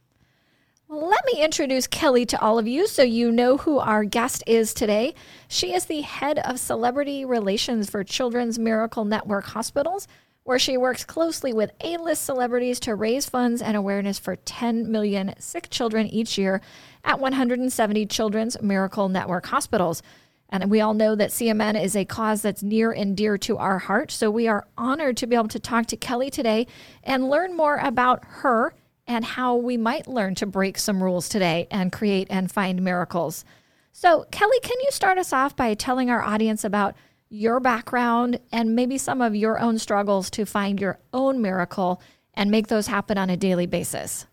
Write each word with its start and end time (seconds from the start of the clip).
Let 0.88 1.24
me 1.26 1.42
introduce 1.42 1.86
Kelly 1.86 2.24
to 2.26 2.40
all 2.40 2.58
of 2.58 2.66
you 2.66 2.86
so 2.86 3.02
you 3.02 3.32
know 3.32 3.58
who 3.58 3.78
our 3.78 4.04
guest 4.04 4.44
is 4.46 4.72
today. 4.72 5.14
She 5.48 5.74
is 5.74 5.86
the 5.86 6.02
head 6.02 6.38
of 6.38 6.58
celebrity 6.58 7.24
relations 7.24 7.90
for 7.90 8.02
Children's 8.02 8.58
Miracle 8.58 9.04
Network 9.04 9.46
Hospitals 9.46 10.06
where 10.44 10.58
she 10.58 10.76
works 10.76 11.04
closely 11.04 11.52
with 11.52 11.70
A 11.82 11.96
list 11.96 12.24
celebrities 12.24 12.80
to 12.80 12.94
raise 12.94 13.28
funds 13.28 13.62
and 13.62 13.76
awareness 13.76 14.18
for 14.18 14.36
10 14.36 14.90
million 14.90 15.34
sick 15.38 15.68
children 15.70 16.06
each 16.08 16.36
year 16.36 16.60
at 17.04 17.20
170 17.20 18.06
Children's 18.06 18.60
Miracle 18.60 19.08
Network 19.08 19.46
hospitals. 19.46 20.02
And 20.48 20.70
we 20.70 20.80
all 20.80 20.94
know 20.94 21.14
that 21.14 21.30
CMN 21.30 21.82
is 21.82 21.96
a 21.96 22.04
cause 22.04 22.42
that's 22.42 22.62
near 22.62 22.90
and 22.90 23.16
dear 23.16 23.38
to 23.38 23.56
our 23.56 23.78
heart. 23.78 24.10
So 24.10 24.30
we 24.30 24.48
are 24.48 24.66
honored 24.76 25.16
to 25.18 25.26
be 25.26 25.36
able 25.36 25.48
to 25.48 25.58
talk 25.58 25.86
to 25.86 25.96
Kelly 25.96 26.28
today 26.28 26.66
and 27.02 27.30
learn 27.30 27.56
more 27.56 27.76
about 27.76 28.24
her 28.24 28.74
and 29.06 29.24
how 29.24 29.56
we 29.56 29.76
might 29.76 30.06
learn 30.06 30.34
to 30.36 30.46
break 30.46 30.78
some 30.78 31.02
rules 31.02 31.28
today 31.28 31.66
and 31.70 31.90
create 31.90 32.26
and 32.30 32.50
find 32.50 32.82
miracles. 32.82 33.44
So, 33.92 34.26
Kelly, 34.30 34.58
can 34.62 34.78
you 34.80 34.90
start 34.90 35.18
us 35.18 35.32
off 35.32 35.54
by 35.54 35.74
telling 35.74 36.10
our 36.10 36.22
audience 36.22 36.64
about 36.64 36.94
your 37.32 37.60
background 37.60 38.38
and 38.52 38.76
maybe 38.76 38.98
some 38.98 39.22
of 39.22 39.34
your 39.34 39.58
own 39.58 39.78
struggles 39.78 40.28
to 40.30 40.44
find 40.44 40.78
your 40.78 40.98
own 41.14 41.40
miracle 41.40 42.02
and 42.34 42.50
make 42.50 42.66
those 42.66 42.86
happen 42.86 43.16
on 43.16 43.30
a 43.30 43.36
daily 43.36 43.66
basis. 43.66 44.26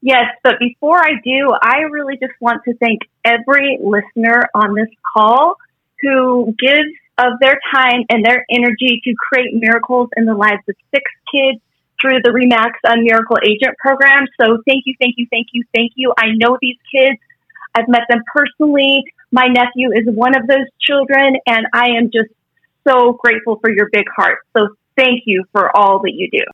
Yes, 0.00 0.26
but 0.44 0.56
before 0.60 0.98
I 0.98 1.14
do, 1.24 1.50
I 1.60 1.78
really 1.90 2.16
just 2.18 2.34
want 2.40 2.62
to 2.66 2.74
thank 2.76 3.00
every 3.24 3.78
listener 3.82 4.42
on 4.54 4.74
this 4.74 4.88
call 5.16 5.56
who 6.02 6.54
gives 6.58 6.92
of 7.18 7.38
their 7.40 7.58
time 7.74 8.04
and 8.10 8.24
their 8.24 8.44
energy 8.50 9.00
to 9.02 9.14
create 9.28 9.54
miracles 9.54 10.10
in 10.16 10.26
the 10.26 10.34
lives 10.34 10.62
of 10.68 10.76
six 10.94 11.04
kids 11.32 11.60
through 12.00 12.20
the 12.22 12.30
REMAX 12.30 12.72
uh, 12.86 12.96
Miracle 13.00 13.38
Agent 13.42 13.76
program. 13.78 14.26
So 14.40 14.58
thank 14.66 14.82
you, 14.86 14.94
thank 15.00 15.14
you, 15.16 15.26
thank 15.30 15.48
you, 15.52 15.64
thank 15.74 15.92
you. 15.96 16.12
I 16.18 16.32
know 16.36 16.58
these 16.60 16.76
kids. 16.94 17.18
I've 17.74 17.88
met 17.88 18.02
them 18.08 18.22
personally. 18.32 19.04
My 19.32 19.46
nephew 19.46 19.90
is 19.92 20.04
one 20.06 20.36
of 20.36 20.46
those 20.46 20.66
children, 20.80 21.36
and 21.46 21.66
I 21.72 21.90
am 21.98 22.10
just 22.12 22.30
so 22.86 23.14
grateful 23.14 23.58
for 23.60 23.70
your 23.70 23.88
big 23.92 24.06
heart. 24.14 24.38
So 24.56 24.68
thank 24.96 25.22
you 25.26 25.44
for 25.52 25.74
all 25.76 26.00
that 26.02 26.12
you 26.12 26.28
do. 26.30 26.44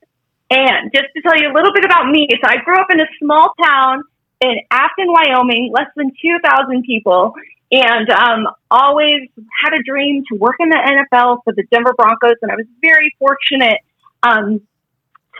And 0.50 0.90
just 0.92 1.06
to 1.14 1.22
tell 1.22 1.36
you 1.36 1.52
a 1.52 1.54
little 1.54 1.72
bit 1.72 1.84
about 1.84 2.10
me, 2.10 2.26
so 2.32 2.48
I 2.48 2.56
grew 2.64 2.80
up 2.80 2.88
in 2.90 3.00
a 3.00 3.06
small 3.22 3.52
town 3.62 4.02
in 4.40 4.56
Afton, 4.70 5.06
Wyoming, 5.08 5.70
less 5.72 5.88
than 5.96 6.10
2,000 6.10 6.82
people, 6.82 7.34
and 7.70 8.10
um, 8.10 8.48
always 8.70 9.28
had 9.62 9.74
a 9.78 9.82
dream 9.84 10.24
to 10.32 10.38
work 10.38 10.56
in 10.58 10.70
the 10.70 10.76
NFL 10.76 11.38
for 11.44 11.52
the 11.52 11.62
Denver 11.70 11.94
Broncos. 11.96 12.34
And 12.42 12.50
I 12.50 12.56
was 12.56 12.66
very 12.82 13.14
fortunate 13.18 13.78
um, 14.22 14.60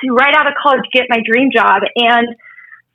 to, 0.01 0.15
right 0.15 0.35
out 0.35 0.47
of 0.47 0.55
college, 0.63 0.85
get 0.93 1.07
my 1.09 1.19
dream 1.27 1.51
job. 1.53 1.83
And 1.97 2.29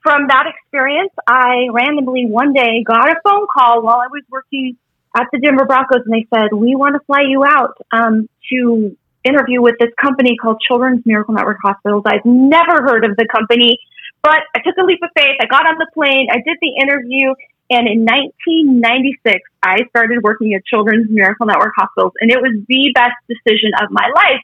from 0.05 0.27
that 0.27 0.45
experience, 0.45 1.11
I 1.25 1.65
randomly 1.73 2.27
one 2.27 2.53
day 2.53 2.83
got 2.85 3.09
a 3.09 3.15
phone 3.23 3.47
call 3.51 3.81
while 3.81 3.97
I 3.97 4.07
was 4.07 4.21
working 4.29 4.77
at 5.17 5.25
the 5.33 5.39
Denver 5.39 5.65
Broncos, 5.65 6.05
and 6.05 6.13
they 6.13 6.27
said, 6.29 6.53
"We 6.53 6.75
want 6.75 6.93
to 6.93 6.99
fly 7.07 7.21
you 7.27 7.43
out 7.43 7.73
um, 7.91 8.29
to 8.53 8.95
interview 9.23 9.63
with 9.63 9.75
this 9.79 9.89
company 9.99 10.37
called 10.37 10.61
Children's 10.61 11.03
Miracle 11.07 11.33
Network 11.33 11.57
Hospitals." 11.63 12.03
I've 12.05 12.23
never 12.23 12.83
heard 12.85 13.03
of 13.03 13.17
the 13.17 13.25
company, 13.25 13.79
but 14.21 14.41
I 14.55 14.59
took 14.59 14.77
a 14.77 14.83
leap 14.83 14.99
of 15.01 15.09
faith. 15.17 15.41
I 15.41 15.47
got 15.47 15.65
on 15.65 15.79
the 15.79 15.87
plane, 15.91 16.27
I 16.29 16.37
did 16.37 16.57
the 16.61 16.77
interview, 16.79 17.33
and 17.71 17.87
in 17.87 18.05
1996, 18.05 19.41
I 19.63 19.89
started 19.89 20.21
working 20.21 20.53
at 20.53 20.63
Children's 20.65 21.09
Miracle 21.09 21.47
Network 21.47 21.73
Hospitals, 21.75 22.13
and 22.21 22.29
it 22.29 22.37
was 22.37 22.53
the 22.67 22.91
best 22.93 23.17
decision 23.25 23.71
of 23.81 23.89
my 23.89 24.05
life. 24.15 24.41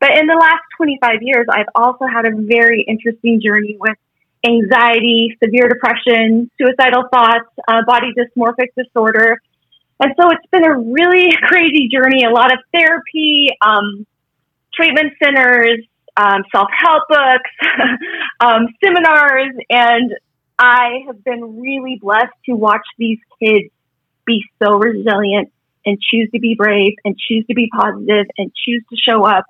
But 0.00 0.16
in 0.16 0.26
the 0.26 0.40
last 0.40 0.64
25 0.78 1.20
years, 1.20 1.46
I've 1.50 1.68
also 1.74 2.06
had 2.06 2.24
a 2.24 2.32
very 2.32 2.82
interesting 2.88 3.42
journey 3.44 3.76
with 3.78 3.98
anxiety, 4.44 5.36
severe 5.42 5.68
depression, 5.68 6.50
suicidal 6.58 7.04
thoughts, 7.12 7.48
uh, 7.68 7.82
body 7.86 8.12
dysmorphic 8.16 8.68
disorder. 8.76 9.40
And 10.00 10.12
so 10.20 10.30
it's 10.30 10.46
been 10.50 10.64
a 10.64 10.76
really 10.76 11.30
crazy 11.42 11.88
journey, 11.88 12.24
a 12.24 12.30
lot 12.30 12.52
of 12.52 12.58
therapy, 12.74 13.48
um, 13.64 14.06
treatment 14.74 15.12
centers, 15.22 15.84
um, 16.16 16.42
self 16.54 16.68
help 16.76 17.04
books, 17.08 17.50
um, 18.40 18.66
seminars, 18.84 19.54
and 19.70 20.12
I 20.58 21.04
have 21.06 21.24
been 21.24 21.60
really 21.60 21.98
blessed 22.00 22.34
to 22.46 22.52
watch 22.52 22.86
these 22.98 23.18
kids 23.42 23.70
be 24.24 24.44
so 24.62 24.76
resilient 24.76 25.52
and 25.84 25.98
choose 26.00 26.30
to 26.32 26.38
be 26.38 26.54
brave 26.54 26.94
and 27.04 27.16
choose 27.18 27.44
to 27.46 27.54
be 27.54 27.68
positive 27.74 28.26
and 28.38 28.52
choose 28.54 28.84
to 28.90 28.96
show 28.96 29.26
up 29.26 29.44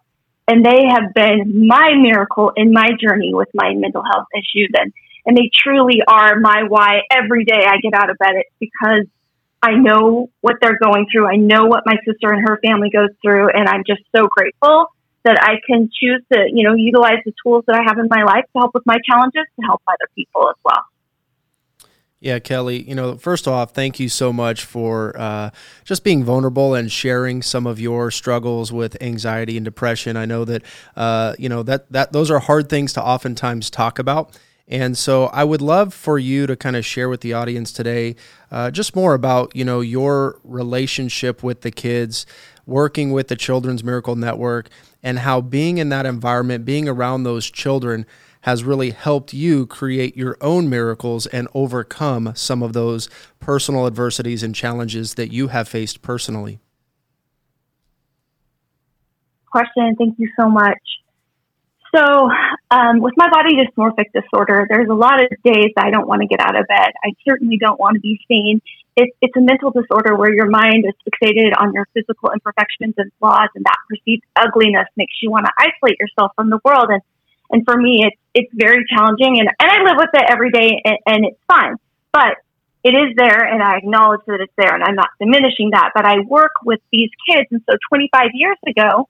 and 0.52 0.66
they 0.66 0.84
have 0.86 1.14
been 1.14 1.66
my 1.66 1.94
miracle 1.94 2.52
in 2.54 2.74
my 2.74 2.88
journey 3.00 3.32
with 3.32 3.48
my 3.54 3.72
mental 3.74 4.02
health 4.02 4.26
issues 4.36 4.70
and 4.76 4.92
and 5.24 5.36
they 5.36 5.48
truly 5.54 6.02
are 6.06 6.38
my 6.40 6.64
why 6.68 7.02
every 7.10 7.44
day 7.44 7.64
I 7.64 7.76
get 7.80 7.94
out 7.94 8.10
of 8.10 8.18
bed. 8.18 8.32
It's 8.34 8.50
because 8.58 9.06
I 9.62 9.76
know 9.76 10.30
what 10.40 10.56
they're 10.60 10.80
going 10.82 11.06
through. 11.10 11.28
I 11.28 11.36
know 11.36 11.66
what 11.66 11.84
my 11.86 11.94
sister 12.04 12.32
and 12.32 12.42
her 12.46 12.58
family 12.60 12.90
goes 12.90 13.10
through 13.22 13.50
and 13.50 13.66
I'm 13.68 13.84
just 13.86 14.02
so 14.14 14.26
grateful 14.26 14.88
that 15.22 15.38
I 15.40 15.60
can 15.66 15.88
choose 15.88 16.22
to 16.32 16.50
you 16.52 16.68
know 16.68 16.74
utilize 16.74 17.22
the 17.24 17.32
tools 17.42 17.64
that 17.66 17.76
I 17.76 17.82
have 17.86 17.98
in 17.98 18.08
my 18.10 18.24
life 18.24 18.44
to 18.52 18.58
help 18.58 18.74
with 18.74 18.84
my 18.84 18.98
challenges 19.08 19.46
to 19.58 19.66
help 19.66 19.80
other 19.88 20.10
people 20.14 20.50
as 20.50 20.56
well 20.62 20.84
yeah, 22.22 22.38
Kelly, 22.38 22.88
you 22.88 22.94
know, 22.94 23.16
first 23.16 23.48
off, 23.48 23.74
thank 23.74 23.98
you 23.98 24.08
so 24.08 24.32
much 24.32 24.64
for 24.64 25.12
uh, 25.18 25.50
just 25.84 26.04
being 26.04 26.22
vulnerable 26.22 26.72
and 26.72 26.90
sharing 26.90 27.42
some 27.42 27.66
of 27.66 27.80
your 27.80 28.12
struggles 28.12 28.72
with 28.72 28.96
anxiety 29.02 29.56
and 29.56 29.64
depression. 29.64 30.16
I 30.16 30.24
know 30.24 30.44
that, 30.44 30.62
uh, 30.94 31.34
you 31.36 31.48
know, 31.48 31.64
that, 31.64 31.90
that 31.90 32.12
those 32.12 32.30
are 32.30 32.38
hard 32.38 32.68
things 32.68 32.92
to 32.92 33.02
oftentimes 33.02 33.70
talk 33.70 33.98
about. 33.98 34.38
And 34.68 34.96
so 34.96 35.24
I 35.26 35.42
would 35.42 35.60
love 35.60 35.92
for 35.92 36.16
you 36.16 36.46
to 36.46 36.54
kind 36.54 36.76
of 36.76 36.86
share 36.86 37.08
with 37.08 37.22
the 37.22 37.32
audience 37.32 37.72
today 37.72 38.14
uh, 38.52 38.70
just 38.70 38.94
more 38.94 39.14
about, 39.14 39.54
you 39.56 39.64
know, 39.64 39.80
your 39.80 40.40
relationship 40.44 41.42
with 41.42 41.62
the 41.62 41.72
kids, 41.72 42.24
working 42.66 43.10
with 43.10 43.26
the 43.26 43.36
Children's 43.36 43.82
Miracle 43.82 44.14
Network, 44.14 44.68
and 45.02 45.18
how 45.18 45.40
being 45.40 45.78
in 45.78 45.88
that 45.88 46.06
environment, 46.06 46.64
being 46.64 46.88
around 46.88 47.24
those 47.24 47.50
children, 47.50 48.06
has 48.42 48.64
really 48.64 48.90
helped 48.90 49.32
you 49.32 49.66
create 49.66 50.16
your 50.16 50.36
own 50.40 50.68
miracles 50.68 51.26
and 51.26 51.48
overcome 51.54 52.32
some 52.34 52.62
of 52.62 52.72
those 52.72 53.08
personal 53.40 53.86
adversities 53.86 54.42
and 54.42 54.54
challenges 54.54 55.14
that 55.14 55.32
you 55.32 55.48
have 55.48 55.68
faced 55.68 56.02
personally? 56.02 56.60
Question. 59.50 59.96
Thank 59.96 60.18
you 60.18 60.28
so 60.38 60.48
much. 60.48 60.78
So, 61.94 62.02
um, 62.70 63.00
with 63.00 63.12
my 63.18 63.28
body 63.28 63.54
dysmorphic 63.54 64.06
disorder, 64.14 64.66
there's 64.70 64.88
a 64.88 64.94
lot 64.94 65.22
of 65.22 65.28
days 65.44 65.72
I 65.76 65.90
don't 65.90 66.08
want 66.08 66.22
to 66.22 66.26
get 66.26 66.40
out 66.40 66.58
of 66.58 66.66
bed. 66.66 66.88
I 67.04 67.12
certainly 67.28 67.58
don't 67.58 67.78
want 67.78 67.96
to 67.96 68.00
be 68.00 68.18
seen. 68.26 68.62
It's, 68.96 69.14
it's 69.20 69.36
a 69.36 69.40
mental 69.40 69.70
disorder 69.70 70.16
where 70.16 70.32
your 70.32 70.48
mind 70.48 70.84
is 70.88 70.94
fixated 71.04 71.52
on 71.60 71.74
your 71.74 71.86
physical 71.92 72.30
imperfections 72.32 72.94
and 72.96 73.12
flaws, 73.18 73.50
and 73.54 73.64
that 73.66 73.76
perceived 73.90 74.24
ugliness 74.36 74.88
makes 74.96 75.12
you 75.20 75.30
want 75.30 75.44
to 75.44 75.52
isolate 75.58 75.98
yourself 76.00 76.32
from 76.34 76.48
the 76.48 76.60
world. 76.64 76.86
And 76.88 77.02
and 77.52 77.64
for 77.64 77.76
me, 77.76 78.04
it's 78.04 78.16
it's 78.34 78.52
very 78.54 78.84
challenging, 78.88 79.38
and, 79.38 79.48
and 79.60 79.70
I 79.70 79.82
live 79.84 79.96
with 79.98 80.10
it 80.14 80.24
every 80.28 80.50
day, 80.50 80.80
and, 80.84 80.98
and 81.06 81.24
it's 81.26 81.38
fine. 81.46 81.76
But 82.12 82.36
it 82.84 82.90
is 82.90 83.14
there 83.16 83.44
and 83.44 83.62
I 83.62 83.76
acknowledge 83.76 84.22
that 84.26 84.40
it's 84.40 84.52
there 84.56 84.74
and 84.74 84.82
I'm 84.82 84.96
not 84.96 85.10
diminishing 85.20 85.70
that, 85.70 85.90
but 85.94 86.04
I 86.04 86.20
work 86.26 86.50
with 86.64 86.80
these 86.90 87.10
kids. 87.28 87.46
And 87.52 87.62
so 87.68 87.76
25 87.88 88.30
years 88.34 88.56
ago, 88.66 89.08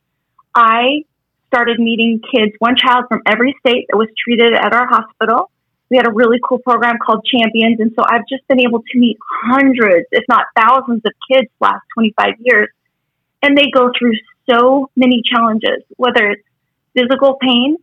I 0.54 1.04
started 1.46 1.78
meeting 1.78 2.20
kids, 2.34 2.52
one 2.58 2.76
child 2.76 3.06
from 3.08 3.22
every 3.26 3.56
state 3.60 3.86
that 3.88 3.96
was 3.96 4.08
treated 4.22 4.52
at 4.52 4.74
our 4.74 4.86
hospital. 4.86 5.50
We 5.90 5.96
had 5.96 6.06
a 6.06 6.12
really 6.12 6.38
cool 6.46 6.58
program 6.58 6.96
called 7.04 7.24
Champions. 7.24 7.80
And 7.80 7.92
so 7.96 8.04
I've 8.06 8.26
just 8.28 8.46
been 8.48 8.60
able 8.60 8.80
to 8.80 8.98
meet 8.98 9.16
hundreds, 9.44 10.06
if 10.12 10.24
not 10.28 10.46
thousands 10.56 11.02
of 11.06 11.12
kids 11.30 11.48
last 11.60 11.82
25 11.94 12.34
years. 12.40 12.68
And 13.42 13.56
they 13.56 13.70
go 13.72 13.90
through 13.98 14.14
so 14.48 14.90
many 14.96 15.22
challenges, 15.24 15.82
whether 15.96 16.30
it's 16.30 16.42
physical 16.94 17.38
pain, 17.40 17.76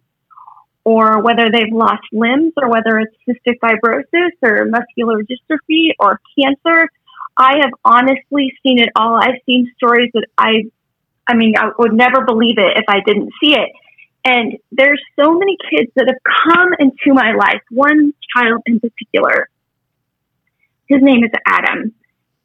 or 0.83 1.21
whether 1.21 1.51
they've 1.51 1.71
lost 1.71 2.03
limbs 2.11 2.53
or 2.57 2.69
whether 2.69 2.99
it's 2.99 3.15
cystic 3.27 3.59
fibrosis 3.59 4.31
or 4.41 4.65
muscular 4.65 5.23
dystrophy 5.23 5.89
or 5.99 6.19
cancer. 6.39 6.89
I 7.37 7.57
have 7.61 7.71
honestly 7.85 8.51
seen 8.63 8.79
it 8.79 8.89
all. 8.95 9.15
I've 9.15 9.41
seen 9.45 9.71
stories 9.77 10.09
that 10.13 10.25
I, 10.37 10.63
I 11.27 11.35
mean, 11.35 11.53
I 11.57 11.71
would 11.77 11.93
never 11.93 12.25
believe 12.25 12.57
it 12.57 12.77
if 12.77 12.85
I 12.87 13.01
didn't 13.05 13.31
see 13.41 13.53
it. 13.53 13.69
And 14.25 14.57
there's 14.71 15.01
so 15.17 15.37
many 15.37 15.55
kids 15.71 15.91
that 15.95 16.07
have 16.07 16.53
come 16.53 16.73
into 16.79 17.13
my 17.13 17.33
life. 17.33 17.61
One 17.71 18.13
child 18.35 18.61
in 18.65 18.79
particular, 18.79 19.49
his 20.87 21.01
name 21.01 21.23
is 21.23 21.31
Adam, 21.47 21.93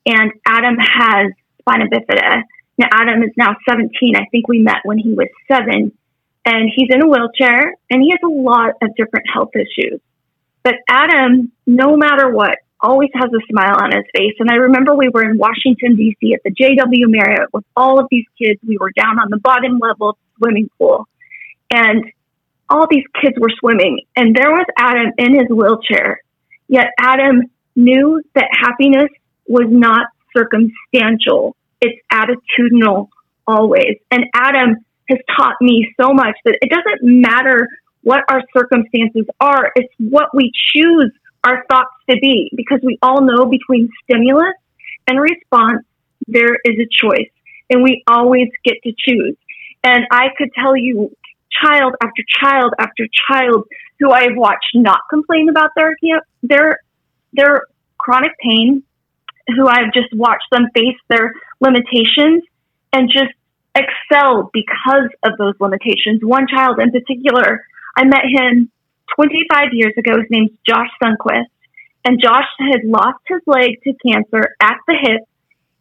and 0.06 0.32
Adam 0.46 0.76
has 0.78 1.32
spina 1.58 1.86
bifida. 1.86 2.42
Now, 2.78 2.88
Adam 2.92 3.22
is 3.22 3.30
now 3.36 3.56
17. 3.68 4.16
I 4.16 4.26
think 4.30 4.48
we 4.48 4.60
met 4.60 4.78
when 4.84 4.98
he 4.98 5.12
was 5.14 5.28
seven 5.50 5.92
and 6.44 6.70
he's 6.74 6.88
in 6.90 7.02
a 7.02 7.06
wheelchair 7.06 7.74
and 7.90 8.02
he 8.02 8.10
has 8.10 8.20
a 8.24 8.28
lot 8.28 8.74
of 8.82 8.94
different 8.96 9.26
health 9.32 9.50
issues. 9.54 10.00
But 10.62 10.74
Adam, 10.88 11.52
no 11.66 11.96
matter 11.96 12.30
what, 12.30 12.58
always 12.80 13.10
has 13.14 13.30
a 13.32 13.40
smile 13.50 13.76
on 13.80 13.92
his 13.92 14.04
face. 14.14 14.34
And 14.38 14.50
I 14.50 14.56
remember 14.56 14.94
we 14.94 15.08
were 15.08 15.28
in 15.28 15.38
Washington, 15.38 15.96
D.C. 15.96 16.34
at 16.34 16.42
the 16.44 16.50
JW 16.50 17.08
Marriott 17.08 17.52
with 17.52 17.64
all 17.76 17.98
of 17.98 18.06
these 18.10 18.26
kids. 18.38 18.60
We 18.66 18.76
were 18.78 18.92
down 18.94 19.18
on 19.18 19.30
the 19.30 19.38
bottom 19.38 19.78
level 19.78 20.10
of 20.10 20.16
the 20.16 20.44
swimming 20.44 20.68
pool 20.78 21.08
and 21.70 22.04
all 22.68 22.86
these 22.90 23.04
kids 23.20 23.36
were 23.38 23.50
swimming 23.58 24.00
and 24.16 24.34
there 24.34 24.50
was 24.50 24.66
Adam 24.76 25.12
in 25.18 25.34
his 25.34 25.48
wheelchair. 25.48 26.20
Yet 26.68 26.86
Adam 26.98 27.42
knew 27.76 28.22
that 28.34 28.48
happiness 28.52 29.10
was 29.46 29.66
not 29.68 30.06
circumstantial. 30.36 31.56
It's 31.80 31.98
attitudinal 32.12 33.08
always. 33.46 33.98
And 34.10 34.24
Adam 34.34 34.76
has 35.08 35.18
taught 35.36 35.56
me 35.60 35.92
so 36.00 36.12
much 36.12 36.36
that 36.44 36.58
it 36.60 36.70
doesn't 36.70 37.00
matter 37.02 37.68
what 38.02 38.20
our 38.30 38.42
circumstances 38.56 39.24
are, 39.40 39.72
it's 39.76 39.92
what 39.98 40.28
we 40.34 40.50
choose 40.74 41.10
our 41.44 41.64
thoughts 41.70 41.94
to 42.08 42.16
be 42.20 42.50
because 42.56 42.80
we 42.82 42.98
all 43.02 43.22
know 43.22 43.46
between 43.46 43.88
stimulus 44.02 44.54
and 45.06 45.20
response, 45.20 45.84
there 46.26 46.54
is 46.64 46.74
a 46.78 46.88
choice 46.90 47.30
and 47.70 47.82
we 47.82 48.02
always 48.08 48.48
get 48.64 48.76
to 48.84 48.92
choose. 48.96 49.36
And 49.82 50.04
I 50.10 50.28
could 50.38 50.50
tell 50.54 50.76
you 50.76 51.14
child 51.62 51.94
after 52.02 52.22
child 52.42 52.72
after 52.78 53.06
child 53.28 53.66
who 54.00 54.10
I've 54.10 54.36
watched 54.36 54.74
not 54.74 55.00
complain 55.10 55.48
about 55.48 55.70
their, 55.76 55.96
their, 56.42 56.78
their 57.32 57.62
chronic 57.98 58.32
pain, 58.42 58.82
who 59.48 59.68
I've 59.68 59.92
just 59.92 60.12
watched 60.14 60.46
them 60.50 60.68
face 60.74 60.96
their 61.08 61.32
limitations 61.60 62.42
and 62.92 63.10
just 63.10 63.32
excel 63.74 64.50
because 64.52 65.10
of 65.24 65.36
those 65.38 65.54
limitations. 65.60 66.20
One 66.22 66.46
child 66.46 66.78
in 66.80 66.90
particular, 66.90 67.64
I 67.96 68.04
met 68.04 68.24
him 68.24 68.70
25 69.16 69.68
years 69.72 69.92
ago. 69.98 70.12
His 70.18 70.30
name's 70.30 70.50
Josh 70.66 70.90
Sundquist. 71.02 71.46
And 72.04 72.20
Josh 72.20 72.46
had 72.58 72.84
lost 72.84 73.20
his 73.26 73.40
leg 73.46 73.82
to 73.84 73.94
cancer 74.06 74.54
at 74.60 74.76
the 74.86 74.94
hip, 75.00 75.22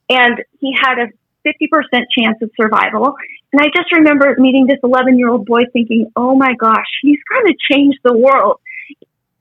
and 0.09 0.41
he 0.59 0.73
had 0.79 0.97
a 0.97 1.07
50% 1.45 2.05
chance 2.17 2.37
of 2.41 2.49
survival. 2.59 3.15
And 3.51 3.61
I 3.61 3.65
just 3.75 3.91
remember 3.91 4.33
meeting 4.37 4.65
this 4.65 4.79
11 4.83 5.19
year 5.19 5.29
old 5.29 5.45
boy 5.45 5.61
thinking, 5.73 6.11
oh 6.15 6.35
my 6.35 6.53
gosh, 6.57 6.87
he's 7.01 7.19
going 7.29 7.47
to 7.47 7.55
change 7.71 7.95
the 8.03 8.17
world. 8.17 8.61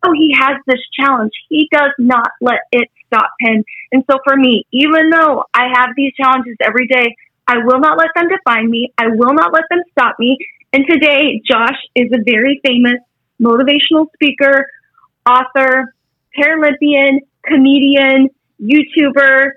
Oh, 0.05 0.13
he 0.13 0.35
has 0.37 0.57
this 0.67 0.81
challenge. 0.99 1.31
He 1.49 1.69
does 1.71 1.93
not 1.99 2.29
let 2.41 2.61
it 2.73 2.89
stop 3.07 3.31
him. 3.39 3.65
And 3.93 4.03
so 4.11 4.19
for 4.25 4.37
me, 4.37 4.67
even 4.73 5.11
though 5.11 5.45
I 5.55 5.69
have 5.75 5.91
these 5.97 6.13
challenges 6.15 6.57
every 6.61 6.89
day, 6.89 7.15
I 7.53 7.59
will 7.59 7.81
not 7.81 7.99
let 7.99 8.09
them 8.17 8.29
define 8.29 8.71
me. 8.71 8.95
I 8.97 9.09
will 9.09 9.35
not 9.35 9.53
let 9.53 9.65
them 9.69 9.81
stop 9.91 10.17
me. 10.19 10.39
And 10.73 10.87
today, 10.89 11.43
Josh 11.47 11.77
is 11.95 12.11
a 12.11 12.23
very 12.25 12.63
famous 12.65 12.99
motivational 13.39 14.07
speaker, 14.15 14.67
author, 15.29 15.95
Paralympian, 16.35 17.19
comedian, 17.45 18.31
YouTuber. 18.59 19.51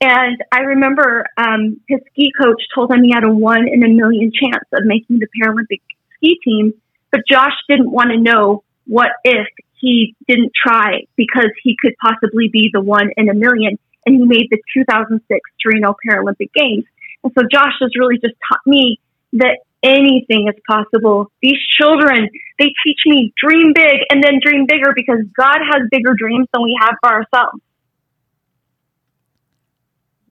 And 0.00 0.42
I 0.50 0.60
remember 0.60 1.26
um, 1.36 1.78
his 1.88 2.00
ski 2.12 2.32
coach 2.40 2.62
told 2.74 2.90
him 2.90 3.02
he 3.02 3.12
had 3.12 3.24
a 3.24 3.30
one 3.30 3.68
in 3.68 3.84
a 3.84 3.88
million 3.88 4.32
chance 4.32 4.64
of 4.72 4.84
making 4.86 5.18
the 5.18 5.28
Paralympic 5.38 5.82
ski 6.16 6.38
team. 6.42 6.72
But 7.10 7.20
Josh 7.28 7.52
didn't 7.68 7.92
want 7.92 8.12
to 8.12 8.18
know 8.18 8.64
what 8.86 9.10
if 9.24 9.46
he 9.78 10.16
didn't 10.26 10.52
try 10.54 11.02
because 11.16 11.50
he 11.62 11.76
could 11.78 11.92
possibly 12.00 12.48
be 12.48 12.70
the 12.72 12.80
one 12.80 13.10
in 13.18 13.28
a 13.28 13.34
million. 13.34 13.78
And 14.06 14.16
he 14.16 14.24
made 14.24 14.48
the 14.50 14.58
2006 14.72 15.40
Torino 15.62 15.94
Paralympic 16.08 16.50
Games. 16.54 16.84
And 17.24 17.32
so 17.38 17.44
Josh 17.50 17.74
has 17.80 17.90
really 17.98 18.18
just 18.18 18.34
taught 18.48 18.60
me 18.66 18.98
that 19.34 19.58
anything 19.82 20.48
is 20.48 20.60
possible. 20.68 21.30
These 21.40 21.58
children, 21.78 22.28
they 22.58 22.72
teach 22.84 23.00
me 23.06 23.32
dream 23.42 23.72
big 23.74 24.00
and 24.10 24.22
then 24.22 24.40
dream 24.44 24.66
bigger 24.66 24.92
because 24.94 25.20
God 25.36 25.58
has 25.58 25.82
bigger 25.90 26.14
dreams 26.16 26.46
than 26.52 26.62
we 26.62 26.76
have 26.80 26.94
for 27.02 27.10
ourselves. 27.10 27.60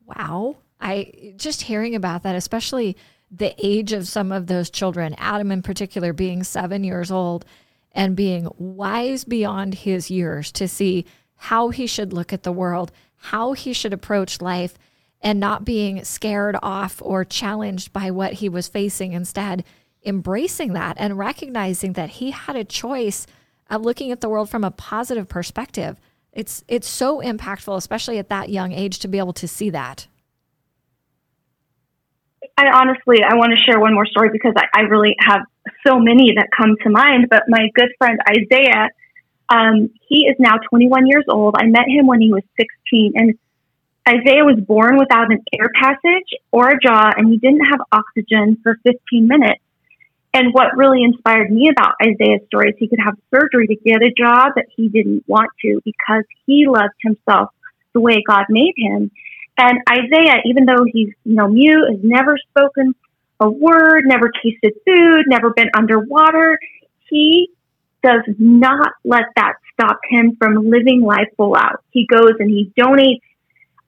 Wow. 0.05 0.57
I 0.79 1.33
just 1.37 1.63
hearing 1.63 1.95
about 1.95 2.23
that, 2.23 2.35
especially 2.35 2.97
the 3.29 3.53
age 3.63 3.93
of 3.93 4.07
some 4.07 4.31
of 4.31 4.47
those 4.47 4.69
children, 4.69 5.15
Adam 5.17 5.51
in 5.51 5.61
particular 5.61 6.11
being 6.11 6.43
seven 6.43 6.83
years 6.83 7.11
old 7.11 7.45
and 7.93 8.15
being 8.15 8.47
wise 8.57 9.23
beyond 9.23 9.75
his 9.75 10.09
years 10.09 10.51
to 10.53 10.67
see 10.67 11.05
how 11.35 11.69
he 11.69 11.87
should 11.87 12.13
look 12.13 12.33
at 12.33 12.43
the 12.43 12.51
world, 12.51 12.91
how 13.15 13.53
he 13.53 13.73
should 13.73 13.93
approach 13.93 14.41
life 14.41 14.77
and 15.21 15.39
not 15.39 15.63
being 15.65 16.03
scared 16.03 16.57
off 16.61 17.01
or 17.03 17.23
challenged 17.23 17.93
by 17.93 18.11
what 18.11 18.33
he 18.33 18.49
was 18.49 18.67
facing. 18.67 19.13
Instead, 19.13 19.63
embracing 20.03 20.73
that 20.73 20.97
and 20.99 21.17
recognizing 21.17 21.93
that 21.93 22.09
he 22.09 22.31
had 22.31 22.55
a 22.55 22.63
choice 22.63 23.27
of 23.69 23.83
looking 23.83 24.11
at 24.11 24.21
the 24.21 24.29
world 24.29 24.49
from 24.49 24.63
a 24.63 24.71
positive 24.71 25.27
perspective. 25.27 25.97
It's 26.33 26.63
it's 26.67 26.87
so 26.87 27.21
impactful, 27.21 27.75
especially 27.77 28.17
at 28.17 28.29
that 28.29 28.49
young 28.49 28.71
age, 28.71 28.99
to 28.99 29.07
be 29.07 29.17
able 29.17 29.33
to 29.33 29.47
see 29.47 29.69
that. 29.71 30.07
I 32.57 32.65
honestly, 32.73 33.23
I 33.23 33.35
want 33.35 33.53
to 33.57 33.63
share 33.63 33.79
one 33.79 33.93
more 33.93 34.05
story 34.05 34.29
because 34.31 34.53
I, 34.55 34.65
I 34.79 34.81
really 34.83 35.15
have 35.19 35.41
so 35.85 35.99
many 35.99 36.33
that 36.35 36.47
come 36.55 36.75
to 36.83 36.89
mind. 36.89 37.27
But 37.29 37.43
my 37.47 37.67
good 37.75 37.89
friend 37.97 38.19
Isaiah, 38.29 38.89
um, 39.49 39.89
he 40.07 40.27
is 40.27 40.35
now 40.39 40.57
21 40.69 41.07
years 41.07 41.25
old. 41.27 41.55
I 41.57 41.65
met 41.65 41.87
him 41.87 42.07
when 42.07 42.21
he 42.21 42.31
was 42.31 42.43
16, 42.59 43.13
and 43.15 43.37
Isaiah 44.07 44.43
was 44.43 44.59
born 44.59 44.97
without 44.97 45.31
an 45.31 45.43
air 45.53 45.69
passage 45.79 46.29
or 46.51 46.69
a 46.69 46.79
jaw, 46.79 47.11
and 47.15 47.29
he 47.29 47.37
didn't 47.37 47.65
have 47.65 47.81
oxygen 47.91 48.57
for 48.63 48.77
15 48.83 49.27
minutes. 49.27 49.61
And 50.33 50.53
what 50.53 50.75
really 50.75 51.03
inspired 51.03 51.51
me 51.51 51.69
about 51.69 51.95
Isaiah's 52.01 52.45
story 52.47 52.69
is 52.69 52.75
he 52.79 52.87
could 52.87 53.01
have 53.03 53.17
surgery 53.33 53.67
to 53.67 53.75
get 53.75 54.01
a 54.01 54.11
jaw 54.17 54.47
that 54.55 54.65
he 54.75 54.87
didn't 54.87 55.25
want 55.27 55.49
to 55.61 55.81
because 55.83 56.23
he 56.45 56.65
loved 56.67 56.95
himself 57.01 57.49
the 57.93 57.99
way 57.99 58.23
God 58.25 58.45
made 58.49 58.73
him. 58.77 59.11
And 59.57 59.79
Isaiah, 59.89 60.41
even 60.45 60.65
though 60.65 60.85
he's 60.91 61.09
you 61.25 61.35
know 61.35 61.49
mute, 61.49 61.85
has 61.91 61.99
never 62.01 62.37
spoken 62.49 62.95
a 63.41 63.49
word, 63.49 64.05
never 64.05 64.31
tasted 64.41 64.73
food, 64.85 65.25
never 65.27 65.49
been 65.51 65.69
underwater, 65.75 66.57
he 67.09 67.49
does 68.01 68.21
not 68.39 68.93
let 69.03 69.23
that 69.35 69.55
stop 69.73 69.99
him 70.09 70.35
from 70.37 70.69
living 70.69 71.01
life 71.01 71.27
full 71.35 71.55
out. 71.55 71.83
He 71.91 72.07
goes 72.07 72.33
and 72.39 72.49
he 72.49 72.71
donates 72.79 73.19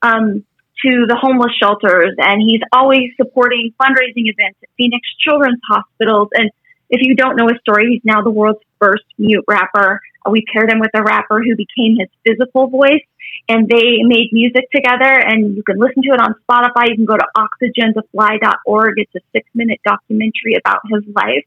um, 0.04 0.46
to 0.84 1.06
the 1.08 1.16
homeless 1.16 1.54
shelters, 1.58 2.14
and 2.18 2.42
he's 2.42 2.62
always 2.72 3.10
supporting 3.16 3.74
fundraising 3.82 4.28
events 4.28 4.60
at 4.62 4.70
Phoenix 4.78 5.08
Children's 5.20 5.62
Hospitals. 5.68 6.28
And 6.34 6.52
if 6.90 7.02
you 7.02 7.16
don't 7.16 7.38
know 7.38 7.48
his 7.48 7.60
story, 7.62 7.90
he's 7.90 8.02
now 8.04 8.22
the 8.22 8.30
world's 8.30 8.60
first 8.80 9.06
mute 9.18 9.46
rapper. 9.48 10.02
We 10.30 10.46
paired 10.54 10.70
him 10.70 10.80
with 10.80 10.92
a 10.94 11.02
rapper 11.02 11.42
who 11.42 11.56
became 11.56 11.98
his 11.98 12.10
physical 12.28 12.68
voice, 12.68 13.04
and 13.48 13.68
they 13.68 14.04
made 14.04 14.30
music 14.32 14.70
together. 14.72 15.12
And 15.12 15.56
you 15.56 15.64
can 15.64 15.80
listen 15.80 16.04
to 16.04 16.10
it 16.10 16.20
on 16.20 16.36
Spotify. 16.44 16.90
You 16.90 16.96
can 16.96 17.06
go 17.06 17.18
to 17.18 17.28
oxygentofly.org. 17.38 18.94
It's 18.98 19.16
a 19.16 19.20
six 19.32 19.48
minute 19.54 19.80
documentary 19.86 20.56
about 20.60 20.80
his 20.92 21.04
life. 21.16 21.46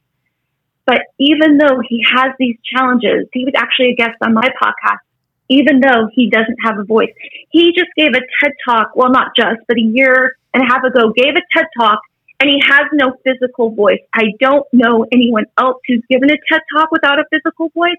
But 0.87 1.03
even 1.19 1.59
though 1.59 1.81
he 1.87 2.05
has 2.15 2.33
these 2.39 2.57
challenges, 2.65 3.27
he 3.33 3.45
was 3.45 3.55
actually 3.57 3.91
a 3.91 3.97
guest 3.97 4.17
on 4.23 4.35
my 4.35 4.49
podcast 4.63 5.06
even 5.49 5.81
though 5.81 6.09
he 6.13 6.31
doesn't 6.31 6.57
have 6.65 6.79
a 6.79 6.85
voice. 6.85 7.13
He 7.51 7.73
just 7.73 7.91
gave 7.97 8.09
a 8.09 8.21
TED 8.21 8.53
talk, 8.69 8.97
well, 8.97 9.11
not 9.11 9.29
just, 9.37 9.61
but 9.69 9.77
a 9.77 9.83
year 9.83 10.37
and 10.53 10.63
a 10.63 10.67
half 10.67 10.85
ago, 10.85 11.13
gave 11.17 11.35
a 11.35 11.43
TED 11.57 11.67
talk 11.79 12.01
and 12.41 12.51
he 12.51 12.61
has 12.65 12.85
no 12.93 13.17
physical 13.25 13.71
voice. 13.71 14.01
I 14.13 14.33
don't 14.41 14.67
know 14.73 15.07
anyone 15.11 15.45
else 15.59 15.81
who's 15.87 16.03
given 16.11 16.31
a 16.31 16.37
TED 16.51 16.61
talk 16.75 16.91
without 16.91 17.19
a 17.19 17.25
physical 17.31 17.71
voice. 17.71 17.97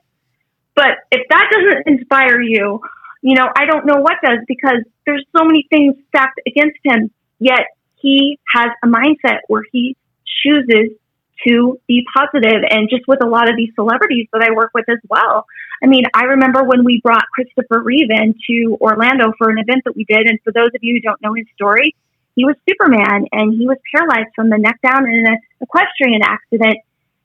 But 0.76 1.00
if 1.12 1.28
that 1.30 1.50
doesn't 1.52 1.88
inspire 1.88 2.40
you, 2.40 2.80
you 3.24 3.36
know, 3.36 3.50
I 3.56 3.66
don't 3.66 3.86
know 3.86 4.00
what 4.00 4.18
does 4.24 4.40
because 4.48 4.84
there's 5.06 5.26
so 5.36 5.44
many 5.44 5.66
things 5.72 5.96
stacked 6.10 6.40
against 6.46 6.78
him. 6.84 7.10
Yet 7.40 7.66
he 7.96 8.40
has 8.54 8.68
a 8.84 8.88
mindset 8.88 9.40
where 9.48 9.64
he 9.72 9.96
chooses 10.44 10.92
to 11.46 11.80
be 11.88 12.06
positive 12.16 12.64
and 12.70 12.90
just 12.90 13.08
with 13.08 13.24
a 13.24 13.28
lot 13.28 13.50
of 13.50 13.56
these 13.56 13.70
celebrities 13.76 14.28
that 14.34 14.42
I 14.42 14.54
work 14.56 14.72
with 14.74 14.90
as 14.90 15.00
well. 15.10 15.46
I 15.84 15.88
mean, 15.88 16.04
I 16.14 16.24
remember 16.24 16.64
when 16.64 16.84
we 16.84 17.02
brought 17.04 17.24
Christopher 17.34 17.82
Reeve 17.84 18.10
in 18.10 18.34
to 18.48 18.78
Orlando 18.82 19.34
for 19.38 19.50
an 19.50 19.60
event 19.60 19.84
that 19.86 19.96
we 19.96 20.06
did. 20.06 20.26
And 20.28 20.40
for 20.44 20.52
those 20.52 20.70
of 20.74 20.82
you 20.82 20.96
who 20.96 21.02
don't 21.02 21.22
know 21.22 21.34
his 21.34 21.46
story, 21.54 21.96
he 22.36 22.46
was 22.46 22.56
Superman 22.68 23.26
and 23.32 23.54
he 23.54 23.68
was 23.68 23.78
paralyzed 23.94 24.30
from 24.36 24.50
the 24.50 24.58
neck 24.58 24.80
down 24.82 25.06
in 25.06 25.26
an 25.28 25.38
equestrian 25.62 26.22
accident. 26.24 26.78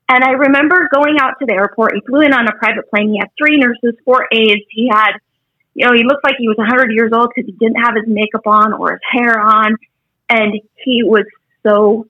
And 0.08 0.24
I 0.24 0.32
remember 0.32 0.88
going 0.92 1.16
out 1.20 1.38
to 1.38 1.46
the 1.46 1.54
airport. 1.54 1.94
He 1.94 2.00
flew 2.06 2.20
in 2.20 2.34
on 2.34 2.46
a 2.48 2.52
private 2.52 2.90
plane. 2.90 3.10
He 3.10 3.18
had 3.18 3.30
three 3.38 3.56
nurses, 3.56 3.98
four 4.04 4.26
aides. 4.32 4.64
He 4.70 4.88
had, 4.92 5.12
you 5.74 5.86
know, 5.86 5.92
he 5.94 6.04
looked 6.04 6.24
like 6.24 6.36
he 6.38 6.48
was 6.48 6.58
100 6.58 6.92
years 6.92 7.12
old 7.14 7.30
because 7.34 7.46
he 7.46 7.56
didn't 7.56 7.80
have 7.80 7.94
his 7.94 8.04
makeup 8.06 8.46
on 8.46 8.74
or 8.74 8.92
his 8.92 9.00
hair 9.10 9.40
on. 9.40 9.76
And 10.28 10.60
he 10.84 11.02
was 11.04 11.24
so 11.62 12.06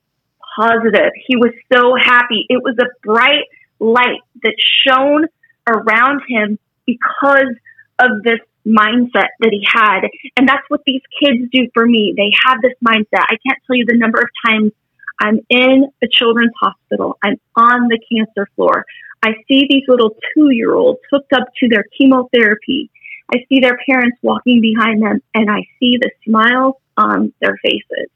positive. 0.57 1.11
He 1.27 1.37
was 1.37 1.53
so 1.73 1.95
happy. 1.97 2.47
It 2.49 2.63
was 2.63 2.77
a 2.81 2.87
bright 3.03 3.45
light 3.79 4.21
that 4.43 4.55
shone 4.87 5.27
around 5.67 6.23
him 6.29 6.59
because 6.87 7.55
of 7.99 8.23
this 8.25 8.41
mindset 8.67 9.29
that 9.41 9.51
he 9.51 9.65
had. 9.67 10.09
And 10.37 10.49
that's 10.49 10.63
what 10.69 10.83
these 10.87 11.03
kids 11.23 11.49
do 11.53 11.69
for 11.75 11.87
me. 11.87 12.15
They 12.17 12.31
have 12.47 12.63
this 12.63 12.75
mindset. 12.87 13.25
I 13.29 13.37
can't 13.47 13.59
tell 13.67 13.77
you 13.77 13.85
the 13.87 13.97
number 13.97 14.19
of 14.19 14.29
times 14.47 14.73
I'm 15.21 15.41
in 15.51 15.87
a 16.03 16.07
children's 16.11 16.53
hospital, 16.61 17.17
I'm 17.23 17.37
on 17.57 17.89
the 17.89 17.99
cancer 18.11 18.49
floor. 18.57 18.85
I 19.23 19.35
see 19.47 19.67
these 19.69 19.85
little 19.87 20.17
two 20.35 20.51
year 20.51 20.75
olds 20.75 20.99
hooked 21.11 21.33
up 21.33 21.45
to 21.61 21.69
their 21.69 21.85
chemotherapy. 21.97 22.91
I 23.33 23.39
see 23.49 23.61
their 23.61 23.79
parents 23.89 24.19
walking 24.23 24.61
behind 24.61 25.01
them, 25.01 25.21
and 25.35 25.49
I 25.49 25.61
see 25.79 25.97
the 26.01 26.11
smiles 26.27 26.75
on 26.97 27.33
their 27.41 27.57
faces. 27.63 28.11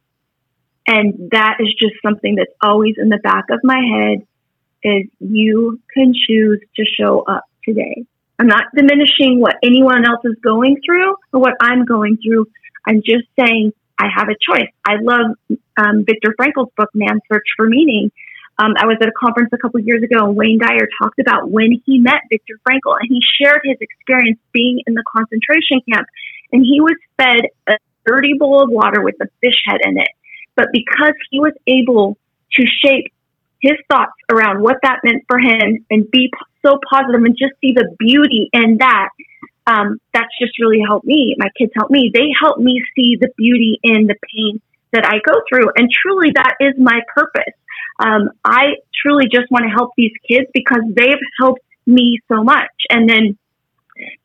And 0.86 1.30
that 1.32 1.56
is 1.60 1.68
just 1.78 1.94
something 2.04 2.36
that's 2.36 2.52
always 2.62 2.94
in 2.96 3.08
the 3.08 3.18
back 3.18 3.44
of 3.50 3.60
my 3.64 3.80
head 3.80 4.26
is 4.82 5.08
you 5.18 5.80
can 5.92 6.12
choose 6.14 6.60
to 6.76 6.84
show 6.84 7.22
up 7.22 7.44
today. 7.64 8.04
I'm 8.38 8.46
not 8.46 8.66
diminishing 8.74 9.40
what 9.40 9.56
anyone 9.62 10.06
else 10.06 10.20
is 10.24 10.36
going 10.42 10.80
through 10.84 11.16
or 11.32 11.40
what 11.40 11.54
I'm 11.60 11.84
going 11.84 12.18
through. 12.18 12.46
I'm 12.86 13.02
just 13.02 13.24
saying 13.38 13.72
I 13.98 14.06
have 14.14 14.28
a 14.28 14.36
choice. 14.38 14.70
I 14.86 14.96
love 15.00 15.36
um, 15.76 16.04
Viktor 16.04 16.34
Frankl's 16.38 16.70
book, 16.76 16.90
Man's 16.94 17.22
Search 17.32 17.46
for 17.56 17.66
Meaning. 17.66 18.12
Um, 18.58 18.74
I 18.78 18.86
was 18.86 18.96
at 19.02 19.08
a 19.08 19.12
conference 19.12 19.50
a 19.52 19.58
couple 19.58 19.80
years 19.80 20.02
ago, 20.02 20.26
and 20.26 20.36
Wayne 20.36 20.58
Dyer 20.58 20.88
talked 21.02 21.18
about 21.18 21.50
when 21.50 21.82
he 21.84 21.98
met 21.98 22.22
Viktor 22.30 22.58
Frankl, 22.66 22.96
and 22.98 23.08
he 23.08 23.20
shared 23.20 23.60
his 23.64 23.76
experience 23.80 24.38
being 24.52 24.80
in 24.86 24.94
the 24.94 25.04
concentration 25.14 25.80
camp. 25.90 26.06
And 26.52 26.64
he 26.64 26.80
was 26.80 26.96
fed 27.18 27.50
a 27.66 27.76
dirty 28.06 28.34
bowl 28.38 28.62
of 28.62 28.70
water 28.70 29.02
with 29.02 29.16
a 29.20 29.26
fish 29.40 29.60
head 29.66 29.80
in 29.84 29.98
it. 29.98 30.08
But 30.56 30.68
because 30.72 31.14
he 31.30 31.38
was 31.38 31.52
able 31.66 32.18
to 32.54 32.64
shape 32.84 33.12
his 33.60 33.76
thoughts 33.90 34.12
around 34.30 34.62
what 34.62 34.76
that 34.82 35.00
meant 35.04 35.24
for 35.28 35.38
him 35.38 35.84
and 35.90 36.10
be 36.10 36.30
so 36.64 36.78
positive 36.90 37.22
and 37.22 37.36
just 37.36 37.52
see 37.60 37.72
the 37.72 37.94
beauty 37.98 38.48
in 38.52 38.78
that, 38.78 39.10
um, 39.66 40.00
that's 40.12 40.32
just 40.40 40.58
really 40.58 40.80
helped 40.86 41.06
me. 41.06 41.36
My 41.38 41.48
kids 41.58 41.72
helped 41.74 41.90
me. 41.90 42.10
They 42.12 42.28
helped 42.40 42.60
me 42.60 42.82
see 42.94 43.16
the 43.20 43.28
beauty 43.36 43.78
in 43.82 44.06
the 44.06 44.16
pain 44.34 44.60
that 44.92 45.04
I 45.04 45.18
go 45.26 45.40
through. 45.48 45.70
And 45.76 45.90
truly, 45.90 46.32
that 46.34 46.54
is 46.60 46.74
my 46.78 47.00
purpose. 47.14 47.54
Um, 47.98 48.30
I 48.44 48.76
truly 49.02 49.26
just 49.26 49.50
want 49.50 49.64
to 49.64 49.70
help 49.70 49.92
these 49.96 50.12
kids 50.28 50.46
because 50.54 50.82
they've 50.94 51.20
helped 51.38 51.62
me 51.86 52.18
so 52.28 52.44
much. 52.44 52.70
And 52.90 53.08
then 53.08 53.38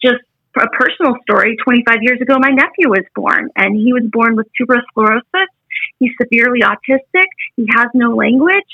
just 0.04 0.22
a 0.58 0.68
personal 0.78 1.16
story 1.24 1.56
25 1.64 1.98
years 2.02 2.22
ago, 2.22 2.38
my 2.40 2.50
nephew 2.50 2.90
was 2.90 3.06
born, 3.16 3.50
and 3.56 3.76
he 3.76 3.94
was 3.94 4.04
born 4.12 4.36
with 4.36 4.48
tuberous 4.58 4.84
sclerosis 4.90 5.50
He's 6.02 6.14
severely 6.20 6.62
autistic. 6.62 7.30
He 7.56 7.68
has 7.76 7.88
no 7.94 8.16
language. 8.16 8.66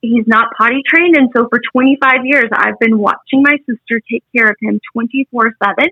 He's 0.00 0.26
not 0.26 0.48
potty 0.56 0.82
trained. 0.88 1.16
And 1.18 1.28
so 1.36 1.46
for 1.48 1.60
25 1.70 2.24
years, 2.24 2.46
I've 2.50 2.78
been 2.78 2.98
watching 2.98 3.42
my 3.42 3.58
sister 3.68 4.00
take 4.10 4.24
care 4.34 4.48
of 4.48 4.56
him 4.58 4.80
24 4.94 5.52
7. 5.62 5.90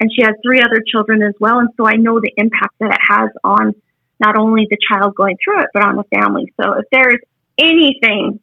And 0.00 0.10
she 0.10 0.22
has 0.22 0.34
three 0.42 0.60
other 0.60 0.82
children 0.84 1.22
as 1.22 1.34
well. 1.38 1.58
And 1.58 1.68
so 1.76 1.86
I 1.86 1.96
know 1.96 2.18
the 2.18 2.32
impact 2.38 2.74
that 2.80 2.92
it 2.92 3.00
has 3.08 3.28
on 3.44 3.74
not 4.18 4.36
only 4.38 4.66
the 4.70 4.78
child 4.90 5.14
going 5.14 5.36
through 5.44 5.60
it, 5.60 5.68
but 5.74 5.84
on 5.84 5.96
the 5.96 6.04
family. 6.04 6.50
So 6.58 6.72
if 6.78 6.86
there 6.90 7.10
is 7.10 7.20
anything 7.58 8.40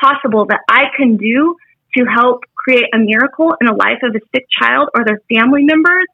possible 0.00 0.46
that 0.46 0.60
I 0.66 0.84
can 0.96 1.18
do 1.18 1.56
to 1.96 2.04
help 2.04 2.44
create 2.54 2.86
a 2.94 2.98
miracle 2.98 3.54
in 3.60 3.66
the 3.66 3.74
life 3.74 4.00
of 4.02 4.14
a 4.14 4.20
sick 4.34 4.46
child 4.50 4.88
or 4.94 5.04
their 5.04 5.20
family 5.32 5.62
members, 5.62 6.06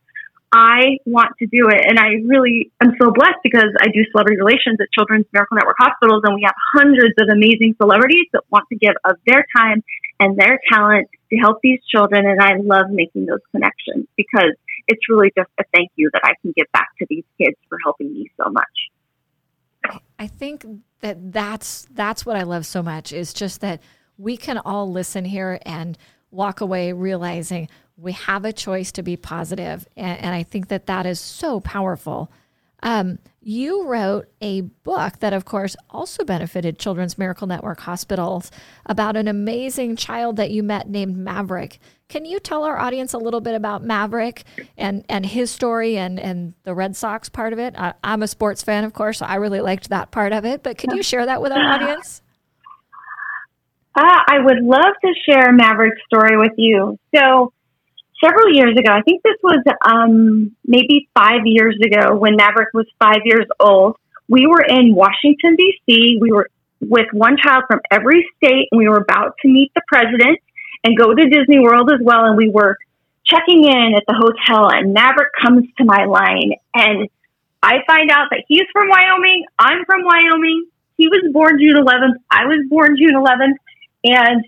I 0.54 1.02
want 1.04 1.34
to 1.40 1.46
do 1.46 1.66
it. 1.68 1.82
And 1.84 1.98
I 1.98 2.22
really 2.24 2.70
am 2.80 2.92
so 3.02 3.10
blessed 3.10 3.42
because 3.42 3.74
I 3.80 3.88
do 3.88 4.06
celebrity 4.12 4.38
relations 4.38 4.78
at 4.80 4.86
Children's 4.94 5.26
Miracle 5.32 5.56
Network 5.56 5.74
hospitals, 5.80 6.22
and 6.24 6.36
we 6.36 6.42
have 6.44 6.54
hundreds 6.74 7.14
of 7.18 7.26
amazing 7.28 7.74
celebrities 7.76 8.26
that 8.32 8.42
want 8.52 8.66
to 8.70 8.76
give 8.76 8.94
of 9.04 9.16
their 9.26 9.44
time 9.56 9.82
and 10.20 10.38
their 10.38 10.60
talent 10.72 11.08
to 11.30 11.36
help 11.36 11.58
these 11.60 11.80
children. 11.90 12.24
And 12.24 12.40
I 12.40 12.54
love 12.62 12.86
making 12.88 13.26
those 13.26 13.42
connections 13.50 14.06
because 14.16 14.54
it's 14.86 15.08
really 15.08 15.32
just 15.36 15.50
a 15.58 15.64
thank 15.74 15.90
you 15.96 16.08
that 16.12 16.22
I 16.22 16.34
can 16.40 16.52
give 16.56 16.70
back 16.72 16.86
to 17.00 17.06
these 17.10 17.24
kids 17.36 17.56
for 17.68 17.76
helping 17.82 18.14
me 18.14 18.30
so 18.40 18.48
much. 18.48 20.00
I 20.20 20.28
think 20.28 20.64
that 21.00 21.32
that's 21.32 21.88
that's 21.90 22.24
what 22.24 22.36
I 22.36 22.44
love 22.44 22.64
so 22.64 22.80
much 22.80 23.12
is 23.12 23.34
just 23.34 23.60
that 23.62 23.82
we 24.18 24.36
can 24.36 24.58
all 24.58 24.90
listen 24.90 25.24
here 25.24 25.58
and 25.66 25.98
walk 26.30 26.60
away 26.60 26.92
realizing 26.92 27.68
we 27.96 28.12
have 28.12 28.44
a 28.44 28.52
choice 28.52 28.92
to 28.92 29.02
be 29.02 29.16
positive, 29.16 29.86
and, 29.96 30.18
and 30.20 30.34
I 30.34 30.42
think 30.42 30.68
that 30.68 30.86
that 30.86 31.06
is 31.06 31.20
so 31.20 31.60
powerful. 31.60 32.30
Um, 32.82 33.18
you 33.40 33.86
wrote 33.86 34.26
a 34.40 34.60
book 34.60 35.18
that, 35.20 35.32
of 35.32 35.44
course, 35.44 35.74
also 35.90 36.24
benefited 36.24 36.78
Children's 36.78 37.16
Miracle 37.16 37.46
Network 37.46 37.80
hospitals 37.80 38.50
about 38.86 39.16
an 39.16 39.26
amazing 39.26 39.96
child 39.96 40.36
that 40.36 40.50
you 40.50 40.62
met 40.62 40.88
named 40.88 41.16
Maverick. 41.16 41.78
Can 42.08 42.26
you 42.26 42.38
tell 42.38 42.64
our 42.64 42.78
audience 42.78 43.14
a 43.14 43.18
little 43.18 43.40
bit 43.40 43.54
about 43.54 43.82
Maverick 43.82 44.44
and, 44.76 45.04
and 45.08 45.24
his 45.24 45.50
story 45.50 45.96
and, 45.96 46.20
and 46.20 46.54
the 46.64 46.74
Red 46.74 46.94
Sox 46.94 47.28
part 47.30 47.52
of 47.54 47.58
it? 47.58 47.74
I, 47.76 47.94
am 48.04 48.22
a 48.22 48.28
sports 48.28 48.62
fan, 48.62 48.84
of 48.84 48.92
course, 48.92 49.18
so 49.18 49.26
I 49.26 49.36
really 49.36 49.60
liked 49.60 49.88
that 49.88 50.10
part 50.10 50.32
of 50.32 50.44
it, 50.44 50.62
but 50.62 50.76
could 50.76 50.92
you 50.92 51.02
share 51.02 51.24
that 51.24 51.40
with 51.40 51.52
our 51.52 51.62
audience? 51.62 52.22
Uh, 53.96 54.02
I 54.02 54.40
would 54.40 54.62
love 54.62 54.94
to 55.04 55.14
share 55.28 55.52
Maverick's 55.52 56.00
story 56.06 56.36
with 56.36 56.52
you. 56.56 56.98
So, 57.14 57.52
several 58.24 58.54
years 58.54 58.76
ago, 58.76 58.90
I 58.90 59.02
think 59.02 59.22
this 59.22 59.36
was 59.42 59.62
um, 59.84 60.54
maybe 60.64 61.08
five 61.14 61.42
years 61.44 61.76
ago 61.84 62.16
when 62.16 62.36
Maverick 62.36 62.68
was 62.72 62.86
five 62.98 63.20
years 63.24 63.46
old, 63.60 63.96
we 64.28 64.46
were 64.46 64.62
in 64.62 64.94
Washington, 64.94 65.56
D.C. 65.56 66.18
We 66.20 66.32
were 66.32 66.48
with 66.80 67.06
one 67.12 67.36
child 67.36 67.64
from 67.68 67.80
every 67.90 68.26
state, 68.36 68.68
and 68.70 68.78
we 68.78 68.88
were 68.88 68.98
about 68.98 69.34
to 69.42 69.48
meet 69.48 69.72
the 69.74 69.82
president 69.86 70.38
and 70.82 70.96
go 70.96 71.14
to 71.14 71.28
Disney 71.28 71.60
World 71.60 71.90
as 71.92 72.00
well. 72.02 72.24
And 72.24 72.36
we 72.36 72.48
were 72.48 72.76
checking 73.26 73.64
in 73.64 73.94
at 73.96 74.04
the 74.06 74.14
hotel, 74.14 74.70
and 74.70 74.94
Maverick 74.94 75.32
comes 75.40 75.66
to 75.78 75.84
my 75.84 76.04
line, 76.04 76.52
and 76.74 77.08
I 77.62 77.78
find 77.86 78.10
out 78.10 78.28
that 78.30 78.44
he's 78.48 78.66
from 78.72 78.88
Wyoming. 78.88 79.44
I'm 79.58 79.84
from 79.86 80.04
Wyoming. 80.04 80.66
He 80.96 81.08
was 81.08 81.32
born 81.32 81.58
June 81.58 81.76
11th. 81.76 82.20
I 82.30 82.44
was 82.44 82.66
born 82.68 82.96
June 82.96 83.14
11th. 83.14 83.56
And 84.04 84.44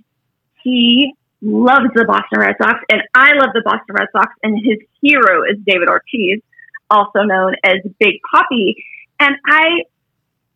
he 0.63 1.15
loves 1.43 1.89
the 1.95 2.05
Boston 2.05 2.41
Red 2.41 2.57
Sox, 2.61 2.81
and 2.91 3.03
I 3.15 3.35
love 3.35 3.51
the 3.55 3.63
Boston 3.65 3.95
Red 3.95 4.09
Sox, 4.13 4.33
and 4.43 4.57
his 4.57 4.79
hero 5.01 5.45
is 5.45 5.59
David 5.67 5.89
Ortiz, 5.89 6.43
also 6.91 7.21
known 7.23 7.55
as 7.65 7.77
Big 7.99 8.15
Papi. 8.33 8.75
And 9.21 9.37
I 9.47 9.83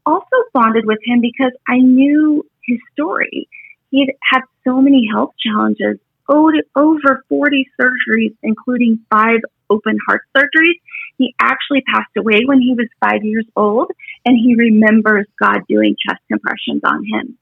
also 0.07 0.37
bonded 0.53 0.85
with 0.87 0.99
him 1.05 1.21
because 1.21 1.53
I 1.69 1.79
knew 1.79 2.47
his 2.65 2.79
story. 2.93 3.49
He'd 3.91 4.13
had 4.23 4.43
so 4.65 4.81
many 4.81 5.09
health 5.13 5.35
challenges, 5.39 5.99
over 6.29 7.25
40 7.29 7.69
surgeries, 7.81 8.37
including 8.43 9.01
five 9.11 9.41
open 9.69 9.99
heart 10.07 10.23
surgeries. 10.37 10.79
He 11.19 11.35
actually 11.41 11.83
passed 11.83 12.17
away 12.17 12.43
when 12.47 12.61
he 12.61 12.75
was 12.75 12.89
five 13.05 13.25
years 13.25 13.47
old, 13.57 13.91
and 14.25 14.37
he 14.37 14.55
remembers 14.55 15.27
God 15.43 15.61
doing 15.69 15.97
chest 16.07 16.21
compressions 16.29 16.83
on 16.85 17.05
him. 17.05 17.37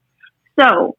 So 0.58 0.96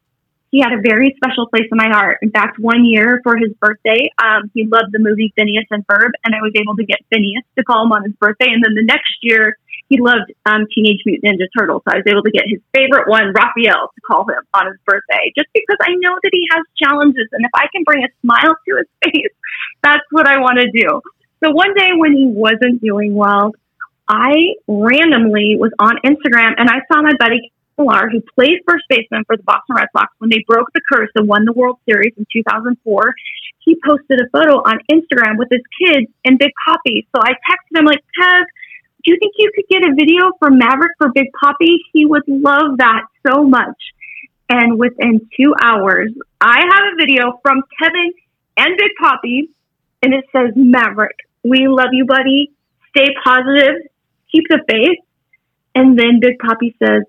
he 0.51 0.59
had 0.59 0.73
a 0.73 0.81
very 0.81 1.15
special 1.17 1.47
place 1.47 1.67
in 1.71 1.77
my 1.77 1.89
heart. 1.89 2.17
In 2.21 2.31
fact, 2.31 2.57
one 2.59 2.85
year 2.85 3.21
for 3.23 3.37
his 3.37 3.53
birthday, 3.61 4.09
um, 4.17 4.49
he 4.53 4.65
loved 4.65 4.91
the 4.91 4.99
movie 4.99 5.31
Phineas 5.37 5.65
and 5.69 5.85
Ferb, 5.85 6.11
and 6.25 6.33
I 6.33 6.41
was 6.41 6.53
able 6.55 6.75
to 6.75 6.85
get 6.85 6.99
Phineas 7.11 7.43
to 7.57 7.63
call 7.63 7.85
him 7.85 7.91
on 7.91 8.03
his 8.03 8.13
birthday. 8.13 8.49
And 8.49 8.63
then 8.63 8.73
the 8.73 8.85
next 8.85 9.13
year, 9.21 9.57
he 9.89 9.99
loved 10.01 10.33
um, 10.45 10.65
Teenage 10.73 11.01
Mutant 11.05 11.37
Ninja 11.37 11.45
Turtles, 11.57 11.81
so 11.85 11.93
I 11.93 11.97
was 11.97 12.07
able 12.07 12.23
to 12.23 12.31
get 12.31 12.45
his 12.45 12.61
favorite 12.73 13.09
one, 13.09 13.33
Raphael, 13.33 13.89
to 13.89 14.01
call 14.05 14.25
him 14.29 14.41
on 14.53 14.67
his 14.67 14.77
birthday, 14.85 15.33
just 15.37 15.49
because 15.53 15.77
I 15.81 15.93
know 15.97 16.13
that 16.21 16.29
he 16.33 16.45
has 16.53 16.61
challenges, 16.77 17.25
and 17.31 17.45
if 17.45 17.51
I 17.53 17.65
can 17.73 17.83
bring 17.85 18.05
a 18.05 18.09
smile 18.21 18.53
to 18.53 18.71
his 18.77 18.89
face, 19.05 19.33
that's 19.81 20.05
what 20.11 20.27
I 20.27 20.39
want 20.39 20.59
to 20.59 20.69
do. 20.69 21.01
So 21.43 21.51
one 21.51 21.73
day 21.73 21.89
when 21.95 22.13
he 22.13 22.27
wasn't 22.27 22.81
doing 22.81 23.15
well, 23.15 23.53
I 24.07 24.57
randomly 24.67 25.55
was 25.57 25.71
on 25.79 25.97
Instagram 26.03 26.53
and 26.57 26.69
I 26.69 26.81
saw 26.91 27.01
my 27.01 27.13
buddy 27.19 27.53
Millar, 27.79 28.09
who 28.11 28.21
played 28.35 28.59
first 28.67 28.83
baseman 28.89 29.23
for 29.25 29.37
the 29.37 29.43
Boston 29.43 29.75
Red 29.77 29.87
Sox 29.95 30.13
when 30.19 30.29
they 30.29 30.43
broke 30.47 30.67
the 30.73 30.81
curse 30.91 31.09
and 31.15 31.27
won 31.27 31.45
the 31.45 31.53
World 31.53 31.79
Series 31.89 32.13
in 32.17 32.25
2004, 32.31 33.13
he 33.59 33.77
posted 33.87 34.19
a 34.19 34.29
photo 34.31 34.55
on 34.57 34.79
Instagram 34.91 35.37
with 35.37 35.47
his 35.49 35.61
kids 35.81 36.11
and 36.25 36.37
Big 36.37 36.51
Papi. 36.67 37.07
So 37.15 37.21
I 37.23 37.31
texted 37.31 37.79
him 37.79 37.85
like, 37.85 38.03
Kev, 38.19 38.43
do 39.03 39.11
you 39.11 39.17
think 39.19 39.33
you 39.37 39.51
could 39.55 39.65
get 39.69 39.89
a 39.89 39.95
video 39.95 40.31
for 40.39 40.49
Maverick 40.51 40.91
for 40.97 41.11
Big 41.13 41.27
Papi? 41.41 41.77
He 41.93 42.05
would 42.05 42.23
love 42.27 42.77
that 42.77 43.03
so 43.25 43.43
much. 43.43 43.77
And 44.49 44.79
within 44.79 45.29
two 45.37 45.53
hours, 45.61 46.11
I 46.41 46.59
have 46.59 46.93
a 46.93 46.95
video 46.97 47.39
from 47.41 47.63
Kevin 47.81 48.11
and 48.57 48.77
Big 48.77 48.91
Papi, 49.01 49.49
and 50.01 50.13
it 50.13 50.25
says, 50.33 50.53
Maverick, 50.55 51.17
we 51.43 51.67
love 51.67 51.89
you, 51.93 52.05
buddy. 52.05 52.51
Stay 52.89 53.13
positive. 53.23 53.75
Keep 54.31 54.45
the 54.49 54.59
faith. 54.67 54.97
And 55.75 55.97
then 55.97 56.19
Big 56.19 56.39
Papi 56.39 56.75
says, 56.79 57.03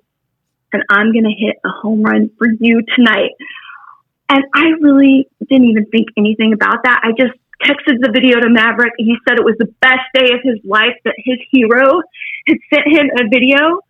and 0.73 0.83
I'm 0.91 1.13
going 1.13 1.25
to 1.25 1.37
hit 1.37 1.57
a 1.65 1.69
home 1.69 2.03
run 2.03 2.31
for 2.39 2.49
you 2.61 2.83
tonight. 2.97 3.31
And 4.29 4.45
I 4.55 4.67
really 4.81 5.29
didn't 5.49 5.67
even 5.67 5.87
think 5.87 6.09
anything 6.17 6.53
about 6.53 6.85
that. 6.85 7.01
I 7.03 7.11
just 7.11 7.39
texted 7.63 8.01
the 8.01 8.11
video 8.13 8.41
to 8.41 8.49
Maverick. 8.49 8.93
He 8.97 9.17
said 9.29 9.39
it 9.39 9.45
was 9.45 9.57
the 9.59 9.73
best 9.81 10.07
day 10.15 10.33
of 10.33 10.41
his 10.43 10.59
life 10.65 10.97
that 11.05 11.15
his 11.19 11.39
hero 11.51 12.01
had 12.49 12.59
sent 12.73 12.87
him 12.87 13.11
a 13.19 13.29
video. 13.29 13.81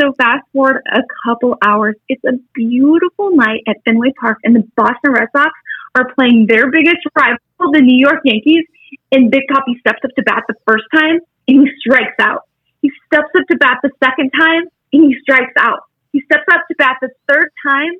So 0.00 0.12
fast 0.14 0.46
forward 0.52 0.82
a 0.90 1.02
couple 1.24 1.56
hours. 1.62 1.96
It's 2.08 2.24
a 2.24 2.40
beautiful 2.54 3.36
night 3.36 3.60
at 3.68 3.76
Fenway 3.84 4.12
Park, 4.18 4.38
and 4.44 4.56
the 4.56 4.66
Boston 4.74 5.12
Red 5.12 5.28
Sox 5.36 5.50
are 5.94 6.12
playing 6.14 6.46
their 6.48 6.70
biggest 6.70 7.04
rival, 7.14 7.38
the 7.72 7.82
New 7.82 7.98
York 7.98 8.20
Yankees. 8.24 8.64
And 9.12 9.30
Big 9.30 9.42
Papi 9.50 9.78
steps 9.80 10.00
up 10.04 10.10
to 10.16 10.22
bat 10.22 10.44
the 10.48 10.54
first 10.66 10.84
time, 10.94 11.20
and 11.46 11.60
he 11.60 11.70
strikes 11.78 12.16
out. 12.18 12.48
He 12.80 12.90
steps 13.06 13.28
up 13.36 13.46
to 13.50 13.56
bat 13.58 13.78
the 13.82 13.90
second 14.02 14.30
time, 14.30 14.62
and 14.92 15.04
he 15.04 15.16
strikes 15.20 15.52
out. 15.58 15.80
He 16.12 16.20
steps 16.22 16.44
up 16.52 16.62
to 16.68 16.74
bat 16.76 16.96
the 17.00 17.10
third 17.28 17.50
time, 17.66 17.92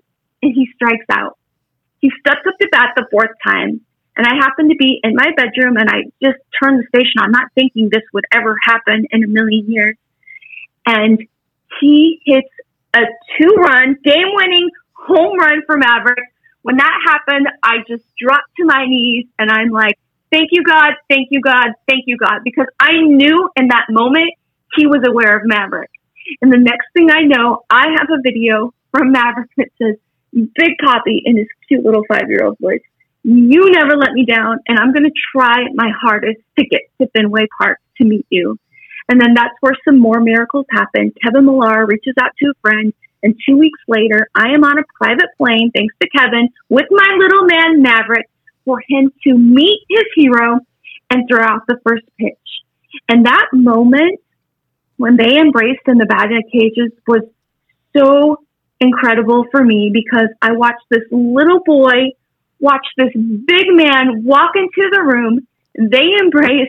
and 0.43 0.53
he 0.55 0.69
strikes 0.75 1.07
out. 1.11 1.39
He 2.01 2.11
steps 2.21 2.41
up 2.47 2.59
to 2.61 2.69
bat 2.73 2.91
the 2.97 3.07
fourth 3.11 3.37
time, 3.45 3.81
and 4.17 4.27
I 4.27 4.35
happened 4.35 4.71
to 4.71 4.77
be 4.77 5.01
in 5.03 5.15
my 5.15 5.31
bedroom, 5.37 5.77
and 5.77 5.89
I 5.89 6.05
just 6.23 6.39
turned 6.63 6.81
the 6.83 6.87
station 6.89 7.21
on, 7.21 7.31
not 7.31 7.53
thinking 7.55 7.89
this 7.91 8.03
would 8.13 8.25
ever 8.33 8.57
happen 8.65 9.07
in 9.11 9.25
a 9.25 9.29
million 9.29 9.71
years. 9.71 9.97
And 10.87 11.27
he 11.81 12.21
hits 12.25 12.49
a 12.95 13.01
two 13.39 13.55
run, 13.57 13.97
game 14.03 14.33
winning 14.35 14.71
home 14.93 15.39
run 15.39 15.63
for 15.67 15.77
Maverick. 15.77 16.19
When 16.63 16.77
that 16.77 16.99
happened, 17.07 17.49
I 17.63 17.79
just 17.89 18.05
dropped 18.19 18.57
to 18.59 18.65
my 18.65 18.85
knees 18.87 19.27
and 19.39 19.51
I'm 19.51 19.71
like, 19.71 19.99
thank 20.31 20.51
you, 20.53 20.63
God, 20.63 20.95
thank 21.09 21.29
you, 21.31 21.41
God, 21.41 21.69
thank 21.89 22.05
you, 22.07 22.17
God, 22.17 22.41
because 22.45 22.67
I 22.79 23.01
knew 23.01 23.49
in 23.57 23.69
that 23.69 23.87
moment 23.89 24.35
he 24.77 24.87
was 24.87 25.03
aware 25.07 25.37
of 25.37 25.43
Maverick. 25.45 25.90
And 26.43 26.53
the 26.53 26.59
next 26.59 26.87
thing 26.95 27.11
I 27.11 27.23
know, 27.23 27.65
I 27.71 27.87
have 27.99 28.09
a 28.11 28.23
video 28.23 28.73
from 28.91 29.13
Maverick 29.13 29.51
that 29.57 29.69
says, 29.81 29.97
Big 30.33 30.79
Papi 30.83 31.23
in 31.25 31.37
his 31.37 31.49
cute 31.67 31.85
little 31.85 32.05
five 32.09 32.29
year 32.29 32.45
old 32.45 32.59
voice. 32.61 32.83
You 33.23 33.71
never 33.71 33.97
let 33.97 34.13
me 34.13 34.25
down, 34.25 34.59
and 34.67 34.79
I'm 34.79 34.93
going 34.93 35.05
to 35.05 35.13
try 35.35 35.65
my 35.75 35.91
hardest 36.01 36.41
to 36.59 36.65
get 36.65 36.83
to 37.01 37.09
Fenway 37.09 37.47
Park 37.59 37.79
to 37.99 38.05
meet 38.05 38.27
you. 38.31 38.59
And 39.09 39.21
then 39.21 39.35
that's 39.35 39.55
where 39.61 39.75
some 39.85 39.99
more 39.99 40.21
miracles 40.21 40.67
happen. 40.71 41.13
Kevin 41.23 41.45
Millar 41.45 41.85
reaches 41.85 42.15
out 42.23 42.31
to 42.39 42.51
a 42.51 42.61
friend, 42.63 42.95
and 43.23 43.35
two 43.47 43.59
weeks 43.59 43.81
later, 43.89 44.29
I 44.35 44.55
am 44.55 44.65
on 44.65 44.79
a 44.79 44.85
private 44.95 45.29
plane, 45.37 45.71
thanks 45.75 45.95
to 46.01 46.09
Kevin, 46.17 46.49
with 46.69 46.87
my 46.91 47.17
little 47.19 47.45
man 47.45 47.83
Maverick, 47.83 48.27
for 48.65 48.81
him 48.89 49.13
to 49.25 49.35
meet 49.37 49.81
his 49.89 50.05
hero 50.15 50.61
and 51.11 51.25
throw 51.29 51.43
out 51.43 51.67
the 51.67 51.81
first 51.85 52.05
pitch. 52.19 52.37
And 53.09 53.27
that 53.27 53.49
moment 53.53 54.21
when 55.01 55.17
they 55.17 55.39
embraced 55.39 55.87
in 55.87 55.97
the 55.97 56.05
batting 56.05 56.43
cages 56.53 56.93
was 57.09 57.23
so 57.97 58.45
incredible 58.81 59.47
for 59.51 59.65
me 59.65 59.91
because 59.91 60.29
I 60.43 60.53
watched 60.53 60.85
this 60.91 61.05
little 61.11 61.61
boy 61.65 62.13
watch 62.59 62.87
this 62.99 63.09
big 63.15 63.67
man 63.71 64.25
walk 64.25 64.51
into 64.57 64.91
the 64.93 65.01
room. 65.01 65.47
They 65.75 66.05
embrace 66.21 66.69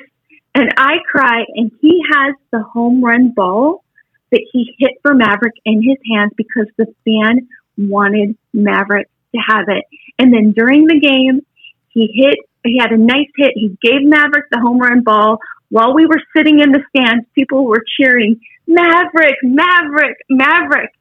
and 0.56 0.70
I 0.78 1.00
cry, 1.10 1.44
and 1.56 1.72
he 1.82 2.02
has 2.10 2.36
the 2.52 2.62
home 2.62 3.04
run 3.04 3.34
ball 3.36 3.84
that 4.32 4.46
he 4.54 4.76
hit 4.80 4.92
for 5.02 5.14
Maverick 5.14 5.56
in 5.66 5.82
his 5.82 5.98
hands 6.10 6.32
because 6.38 6.68
the 6.78 6.86
fan 7.04 7.50
wanted 7.77 8.38
Maverick 8.53 9.10
to 9.36 9.42
have 9.46 9.66
it. 9.68 9.84
And 10.18 10.34
then 10.34 10.53
during 10.53 10.86
the 10.86 11.01
game, 11.01 11.42
he 11.90 12.10
hit, 12.14 12.36
he 12.64 12.78
had 12.80 12.92
a 12.92 12.98
nice 12.98 13.30
hit. 13.36 13.52
He 13.56 13.78
gave 13.82 14.04
Maverick 14.04 14.46
the 14.52 14.60
home 14.60 14.80
run 14.80 15.02
ball. 15.02 15.40
While 15.70 15.94
we 15.94 16.06
were 16.06 16.22
sitting 16.36 16.60
in 16.60 16.72
the 16.72 16.84
stands, 16.90 17.26
people 17.34 17.66
were 17.66 17.84
cheering, 17.98 18.40
Maverick, 18.68 19.38
Maverick, 19.44 20.18
Maverick. 20.30 20.92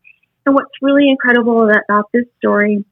And 0.47 0.55
what's 0.55 0.71
really 0.81 1.09
incredible 1.09 1.69
about 1.69 2.11
this 2.13 2.25
story 2.39 2.85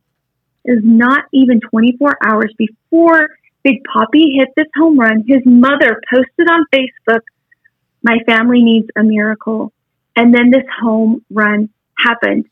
is 0.64 0.78
not 0.82 1.24
even 1.32 1.60
24 1.60 2.18
hours 2.26 2.52
before 2.58 3.28
Big 3.64 3.82
Papi 3.84 4.36
hit 4.38 4.48
this 4.56 4.66
home 4.76 4.98
run. 4.98 5.24
His 5.26 5.42
mother 5.44 6.00
posted 6.12 6.48
on 6.50 6.64
Facebook, 6.72 7.20
My 8.02 8.18
family 8.26 8.62
needs 8.62 8.88
a 8.96 9.02
miracle. 9.02 9.72
And 10.14 10.34
then 10.34 10.50
this 10.50 10.64
home 10.80 11.24
run 11.30 11.70
happened. 11.98 12.46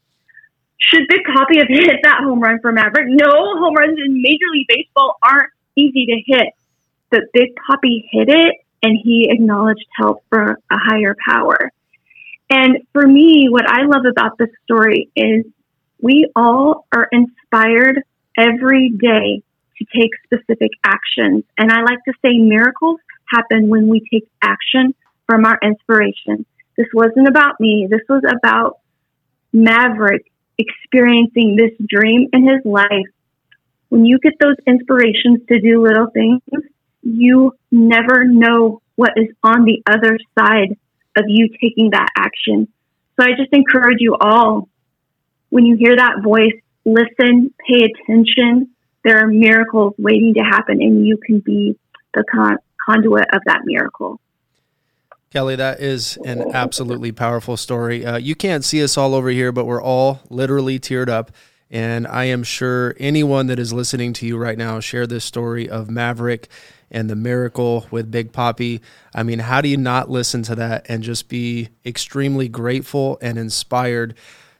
Should 0.78 1.08
Big 1.08 1.22
Papi 1.24 1.58
have 1.58 1.68
hit 1.68 2.00
that 2.04 2.20
home 2.22 2.40
run 2.40 2.60
for 2.60 2.72
Maverick? 2.72 3.06
No, 3.08 3.28
home 3.28 3.74
runs 3.74 3.98
in 3.98 4.22
Major 4.22 4.50
League 4.52 4.66
Baseball 4.68 5.16
aren't 5.22 5.50
easy 5.76 6.06
to 6.06 6.22
hit. 6.26 6.54
But 7.10 7.20
Big 7.32 7.50
Papi 7.54 8.04
hit 8.10 8.28
it 8.28 8.54
and 8.82 8.98
he 9.02 9.28
acknowledged 9.30 9.86
help 9.96 10.22
from 10.28 10.56
a 10.70 10.76
higher 10.78 11.14
power. 11.28 11.72
And 12.50 12.78
for 12.92 13.06
me, 13.06 13.48
what 13.48 13.68
I 13.68 13.82
love 13.82 14.04
about 14.08 14.38
this 14.38 14.50
story 14.64 15.10
is 15.16 15.44
we 16.00 16.30
all 16.36 16.86
are 16.94 17.08
inspired 17.10 18.02
every 18.36 18.90
day 18.90 19.42
to 19.78 19.84
take 19.98 20.10
specific 20.24 20.70
actions. 20.84 21.44
And 21.58 21.70
I 21.70 21.82
like 21.82 22.02
to 22.04 22.12
say 22.22 22.38
miracles 22.38 23.00
happen 23.26 23.68
when 23.68 23.88
we 23.88 24.00
take 24.12 24.28
action 24.42 24.94
from 25.26 25.44
our 25.44 25.58
inspiration. 25.62 26.46
This 26.76 26.86
wasn't 26.92 27.28
about 27.28 27.58
me. 27.60 27.88
This 27.90 28.02
was 28.08 28.22
about 28.24 28.78
Maverick 29.52 30.30
experiencing 30.58 31.56
this 31.56 31.72
dream 31.86 32.28
in 32.32 32.48
his 32.48 32.64
life. 32.64 33.08
When 33.88 34.04
you 34.04 34.18
get 34.18 34.34
those 34.40 34.56
inspirations 34.66 35.40
to 35.48 35.60
do 35.60 35.82
little 35.82 36.08
things, 36.10 36.42
you 37.02 37.56
never 37.70 38.24
know 38.24 38.82
what 38.96 39.12
is 39.16 39.28
on 39.42 39.64
the 39.64 39.82
other 39.86 40.18
side 40.38 40.76
of 41.16 41.24
you 41.28 41.48
taking 41.60 41.90
that 41.90 42.08
action. 42.16 42.68
So 43.18 43.24
I 43.24 43.30
just 43.36 43.52
encourage 43.52 43.98
you 44.00 44.16
all, 44.20 44.68
when 45.50 45.64
you 45.64 45.76
hear 45.76 45.96
that 45.96 46.22
voice, 46.22 46.52
listen, 46.84 47.54
pay 47.66 47.84
attention, 47.84 48.70
there 49.04 49.18
are 49.18 49.28
miracles 49.28 49.94
waiting 49.98 50.34
to 50.34 50.40
happen, 50.40 50.82
and 50.82 51.06
you 51.06 51.16
can 51.16 51.38
be 51.40 51.78
the 52.12 52.24
con- 52.30 52.58
conduit 52.88 53.26
of 53.32 53.40
that 53.46 53.60
miracle. 53.64 54.20
Kelly, 55.30 55.56
that 55.56 55.80
is 55.80 56.16
an 56.24 56.54
absolutely 56.54 57.12
powerful 57.12 57.56
story. 57.56 58.04
Uh, 58.06 58.16
you 58.16 58.34
can't 58.34 58.64
see 58.64 58.82
us 58.82 58.96
all 58.96 59.14
over 59.14 59.28
here, 59.28 59.52
but 59.52 59.64
we're 59.64 59.82
all 59.82 60.20
literally 60.30 60.78
teared 60.78 61.08
up. 61.08 61.30
And 61.70 62.06
I 62.06 62.24
am 62.24 62.42
sure 62.42 62.94
anyone 62.98 63.48
that 63.48 63.58
is 63.58 63.72
listening 63.72 64.12
to 64.14 64.26
you 64.26 64.36
right 64.36 64.56
now 64.56 64.78
share 64.80 65.06
this 65.06 65.24
story 65.24 65.68
of 65.68 65.90
Maverick 65.90 66.48
and 66.90 67.10
the 67.10 67.16
miracle 67.16 67.86
with 67.90 68.10
Big 68.10 68.32
Papi. 68.32 68.80
I 69.14 69.24
mean, 69.24 69.40
how 69.40 69.60
do 69.60 69.68
you 69.68 69.76
not 69.76 70.08
listen 70.08 70.42
to 70.44 70.54
that 70.54 70.86
and 70.88 71.02
just 71.02 71.28
be 71.28 71.70
extremely 71.84 72.48
grateful 72.48 73.18
and 73.20 73.36
inspired 73.38 74.14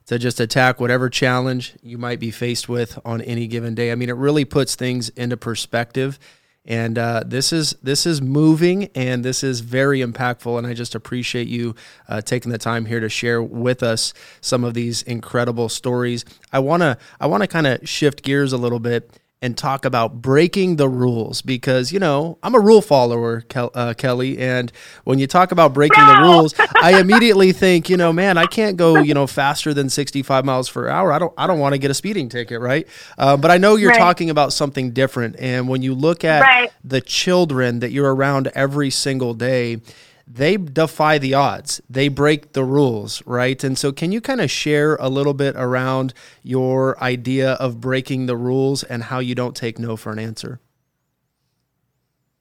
to 0.07 0.19
just 0.19 0.41
attack 0.41 0.81
whatever 0.81 1.11
challenge 1.11 1.75
you 1.83 1.99
might 1.99 2.21
be 2.21 2.31
faced 2.31 2.69
with 2.69 2.99
on 3.05 3.21
any 3.23 3.47
given 3.47 3.75
day. 3.75 3.93
I 3.93 3.97
mean, 3.97 4.09
it 4.09 4.17
really 4.17 4.45
puts 4.45 4.75
things 4.75 5.09
into 5.11 5.37
perspective. 5.37 6.19
And 6.67 6.99
uh, 6.99 7.23
this 7.25 7.53
is 7.53 7.77
this 7.83 8.07
is 8.07 8.21
moving 8.21 8.91
and 8.95 9.25
this 9.25 9.45
is 9.45 9.61
very 9.61 10.01
impactful. 10.01 10.59
And 10.59 10.67
I 10.67 10.75
just 10.75 10.95
appreciate 10.95 11.47
you 11.47 11.75
uh, 12.09 12.21
taking 12.21 12.51
the 12.51 12.59
time 12.59 12.87
here 12.87 13.01
to 13.01 13.09
share 13.09 13.43
with 13.43 13.83
us 13.83 14.13
some 14.41 14.65
of 14.65 14.75
these 14.75 15.03
incredible 15.03 15.69
stories. 15.69 16.25
I 16.53 16.59
wanna 16.59 16.99
I 17.21 17.27
wanna 17.27 17.47
kind 17.47 17.67
of 17.67 17.89
shift 17.89 18.23
gears 18.23 18.53
a 18.53 18.59
little 18.59 18.81
bit 18.81 19.11
and 19.47 19.57
talk 19.57 19.85
about 19.85 20.21
breaking 20.21 20.75
the 20.75 20.89
rules 20.89 21.41
because 21.41 21.93
you 21.93 22.01
know 22.01 22.37
I'm 22.43 22.57
a 22.57 22.61
rule 22.61 22.83
follower, 22.83 23.43
Kel- 23.43 23.71
uh, 23.75 23.95
Kelly, 23.95 24.39
and 24.39 24.73
when 25.05 25.21
you 25.21 25.29
talk 25.29 25.53
about 25.53 25.73
breaking 25.73 26.05
the 26.05 26.19
rules, 26.21 26.53
I 26.83 27.01
immediately 27.01 27.53
think 27.53 27.89
you 27.89 27.97
know, 27.97 28.13
man, 28.13 28.37
I 28.37 28.47
can't 28.47 28.77
go 28.77 28.97
you 28.99 29.15
know 29.15 29.29
faster 29.29 29.73
than 29.73 29.89
65 29.89 30.45
miles 30.45 30.69
per 30.69 30.89
hour. 30.89 31.13
I 31.13 31.21
don't 31.21 31.33
I 31.39 31.47
don't 31.47 31.61
want 31.61 31.75
to 31.75 31.79
get 31.79 31.93
a 31.93 31.95
speeding 31.95 32.29
ticket, 32.29 32.61
right? 32.61 32.89
Uh, 33.17 33.37
but 33.37 33.53
I 33.53 33.57
know 33.57 33.77
you're 33.77 33.91
right. 33.91 33.99
talking 33.99 34.31
about 34.31 34.53
something 34.53 34.91
different, 34.91 35.37
and 35.39 35.69
when 35.69 35.81
you 35.81 35.95
look 35.95 36.25
at 36.25 36.41
right. 36.41 36.73
the 36.83 37.01
children 37.01 37.79
that 37.79 37.93
you're 37.93 38.13
around 38.13 38.49
every 38.49 38.91
single 38.91 39.33
day 39.33 39.81
they 40.27 40.57
defy 40.57 41.19
the 41.19 41.35
odds. 41.35 41.81
They 41.89 42.09
break 42.09 42.53
the 42.53 42.65
rules, 42.65 43.23
right? 43.27 43.63
And 43.63 43.79
so, 43.79 43.93
can 43.93 44.11
you 44.11 44.21
kind 44.21 44.41
of 44.41 44.51
share 44.51 44.97
a 44.97 45.09
little 45.09 45.35
bit 45.35 45.55
around 45.57 46.13
your 46.43 47.01
idea 47.03 47.53
of 47.53 47.81
breaking 47.81 48.27
the 48.27 48.37
rules 48.37 48.83
and 48.83 49.05
how 49.05 49.21
you 49.21 49.35
don't 49.35 49.55
take 49.55 49.79
no 49.79 49.97
for 49.97 50.13
an 50.13 50.19
answer? 50.19 50.61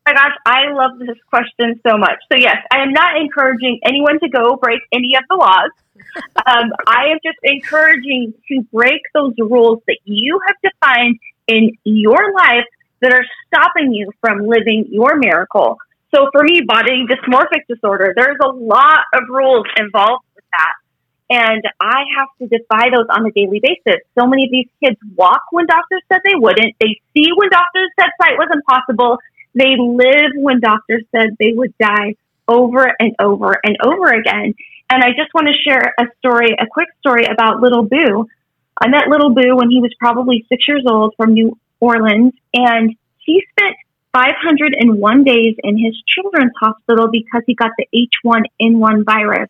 Oh 0.08 0.12
my 0.12 0.14
gosh, 0.14 0.36
I 0.46 0.72
love 0.72 1.00
this 1.00 1.18
question 1.30 1.80
so 1.88 1.98
much. 1.98 2.18
So, 2.32 2.38
yes, 2.38 2.58
I 2.72 2.82
am 2.82 2.92
not 2.92 3.18
encouraging 3.18 3.80
anyone 3.84 4.20
to 4.20 4.30
go 4.30 4.56
break 4.56 4.82
any 4.92 5.16
of 5.16 5.24
the 5.30 5.36
laws. 5.36 5.72
um, 6.46 6.72
I 6.88 7.08
am 7.12 7.20
just 7.24 7.38
encouraging 7.44 8.34
to 8.50 8.62
break 8.74 9.02
those 9.14 9.34
rules 9.40 9.82
that 9.88 9.98
you 10.06 10.40
have 10.48 10.56
defined 10.74 11.20
in 11.48 11.78
your 11.84 12.34
life 12.34 12.66
that 13.02 13.14
are 13.14 13.26
stopping 13.48 13.94
you 13.94 14.12
from 14.22 14.48
living 14.48 14.88
your 14.90 15.16
miracle. 15.18 15.78
So 16.16 16.30
for 16.32 16.44
me, 16.44 16.62
body 16.66 17.06
dysmorphic 17.10 17.68
disorder, 17.68 18.14
there's 18.16 18.38
a 18.42 18.48
lot 18.48 19.02
of 19.14 19.24
rules 19.28 19.66
involved 19.78 20.24
with 20.36 20.46
that. 20.54 20.74
And 21.30 21.64
I 21.82 22.04
have 22.18 22.30
to 22.40 22.48
defy 22.48 22.90
those 22.90 23.08
on 23.10 23.26
a 23.26 23.32
daily 23.32 23.60
basis. 23.60 24.02
So 24.18 24.26
many 24.26 24.46
of 24.46 24.52
these 24.52 24.70
kids 24.82 24.98
walk 25.16 25.42
when 25.52 25.66
doctors 25.66 26.04
said 26.08 26.22
they 26.24 26.36
wouldn't. 26.36 26.76
They 26.80 27.02
see 27.14 27.32
when 27.36 27.50
doctors 27.50 27.90
said 28.00 28.10
sight 28.22 28.38
was 28.38 28.48
impossible. 28.54 29.18
They 29.56 29.76
live 29.78 30.32
when 30.36 30.62
doctors 30.62 31.04
said 31.12 31.36
they 31.38 31.52
would 31.54 31.78
die 31.80 32.16
over 32.48 32.96
and 32.98 33.16
over 33.20 33.60
and 33.64 33.76
over 33.84 34.08
again. 34.08 34.54
And 34.90 35.04
I 35.04 35.10
just 35.10 35.34
want 35.34 35.48
to 35.48 35.54
share 35.54 35.96
a 36.00 36.06
story, 36.20 36.54
a 36.54 36.68
quick 36.72 36.88
story 37.00 37.26
about 37.26 37.60
little 37.60 37.84
Boo. 37.84 38.28
I 38.80 38.88
met 38.88 39.08
little 39.10 39.34
Boo 39.34 39.56
when 39.56 39.70
he 39.70 39.82
was 39.82 39.92
probably 40.00 40.46
six 40.48 40.66
years 40.68 40.86
old 40.88 41.16
from 41.18 41.34
New 41.34 41.58
Orleans, 41.82 42.34
and 42.54 42.96
he 43.18 43.44
spent 43.52 43.76
501 44.16 45.24
days 45.26 45.56
in 45.62 45.78
his 45.78 45.94
children's 46.08 46.54
hospital 46.62 47.10
because 47.12 47.42
he 47.46 47.54
got 47.54 47.72
the 47.78 47.86
H1N1 47.94 49.04
virus. 49.04 49.50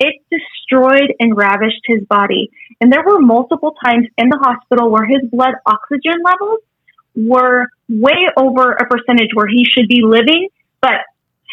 It 0.00 0.14
destroyed 0.30 1.12
and 1.20 1.36
ravished 1.36 1.82
his 1.84 2.04
body. 2.04 2.50
And 2.80 2.90
there 2.90 3.02
were 3.04 3.20
multiple 3.20 3.74
times 3.84 4.06
in 4.16 4.30
the 4.30 4.38
hospital 4.40 4.90
where 4.90 5.04
his 5.04 5.28
blood 5.30 5.54
oxygen 5.66 6.22
levels 6.24 6.60
were 7.14 7.66
way 7.90 8.28
over 8.38 8.72
a 8.72 8.86
percentage 8.86 9.30
where 9.34 9.48
he 9.48 9.66
should 9.66 9.88
be 9.88 10.00
living, 10.02 10.48
but 10.80 11.04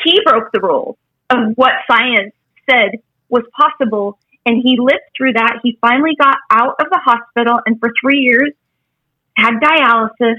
he 0.06 0.22
broke 0.24 0.54
the 0.54 0.62
rules 0.62 0.96
of 1.30 1.56
what 1.56 1.72
science 1.92 2.34
said 2.70 3.02
was 3.28 3.44
possible. 3.60 4.18
And 4.46 4.62
he 4.64 4.78
lived 4.80 5.04
through 5.18 5.34
that. 5.34 5.60
He 5.62 5.78
finally 5.82 6.16
got 6.18 6.38
out 6.50 6.76
of 6.80 6.88
the 6.90 7.02
hospital 7.04 7.60
and 7.66 7.80
for 7.82 7.92
three 8.00 8.20
years 8.20 8.52
had 9.36 9.56
dialysis 9.56 10.36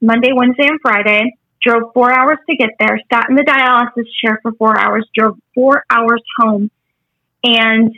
Monday, 0.00 0.30
Wednesday, 0.32 0.68
and 0.68 0.80
Friday. 0.80 1.34
Drove 1.60 1.92
four 1.92 2.12
hours 2.12 2.38
to 2.48 2.56
get 2.56 2.70
there, 2.78 3.00
sat 3.12 3.28
in 3.28 3.36
the 3.36 3.42
dialysis 3.42 4.06
chair 4.22 4.38
for 4.42 4.52
four 4.52 4.78
hours, 4.78 5.06
drove 5.14 5.36
four 5.54 5.84
hours 5.90 6.22
home. 6.38 6.70
And 7.42 7.94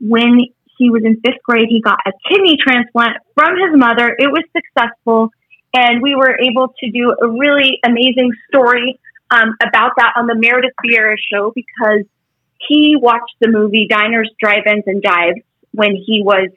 when 0.00 0.40
he 0.78 0.90
was 0.90 1.02
in 1.04 1.20
fifth 1.20 1.42
grade, 1.44 1.68
he 1.68 1.80
got 1.80 1.98
a 2.06 2.12
kidney 2.28 2.56
transplant 2.60 3.18
from 3.34 3.56
his 3.56 3.78
mother. 3.78 4.14
It 4.18 4.28
was 4.28 4.44
successful. 4.56 5.30
And 5.74 6.02
we 6.02 6.14
were 6.14 6.38
able 6.40 6.74
to 6.80 6.90
do 6.90 7.14
a 7.20 7.28
really 7.28 7.78
amazing 7.84 8.30
story 8.48 8.98
um, 9.30 9.54
about 9.62 9.92
that 9.96 10.12
on 10.16 10.26
the 10.26 10.34
Meredith 10.34 10.74
Vieira 10.84 11.16
show 11.32 11.52
because 11.54 12.04
he 12.68 12.96
watched 13.00 13.34
the 13.40 13.48
movie 13.48 13.86
Diners, 13.88 14.30
Drive-Ins, 14.40 14.84
and 14.86 15.02
Dives 15.02 15.40
when 15.72 15.96
he 15.96 16.22
was 16.22 16.48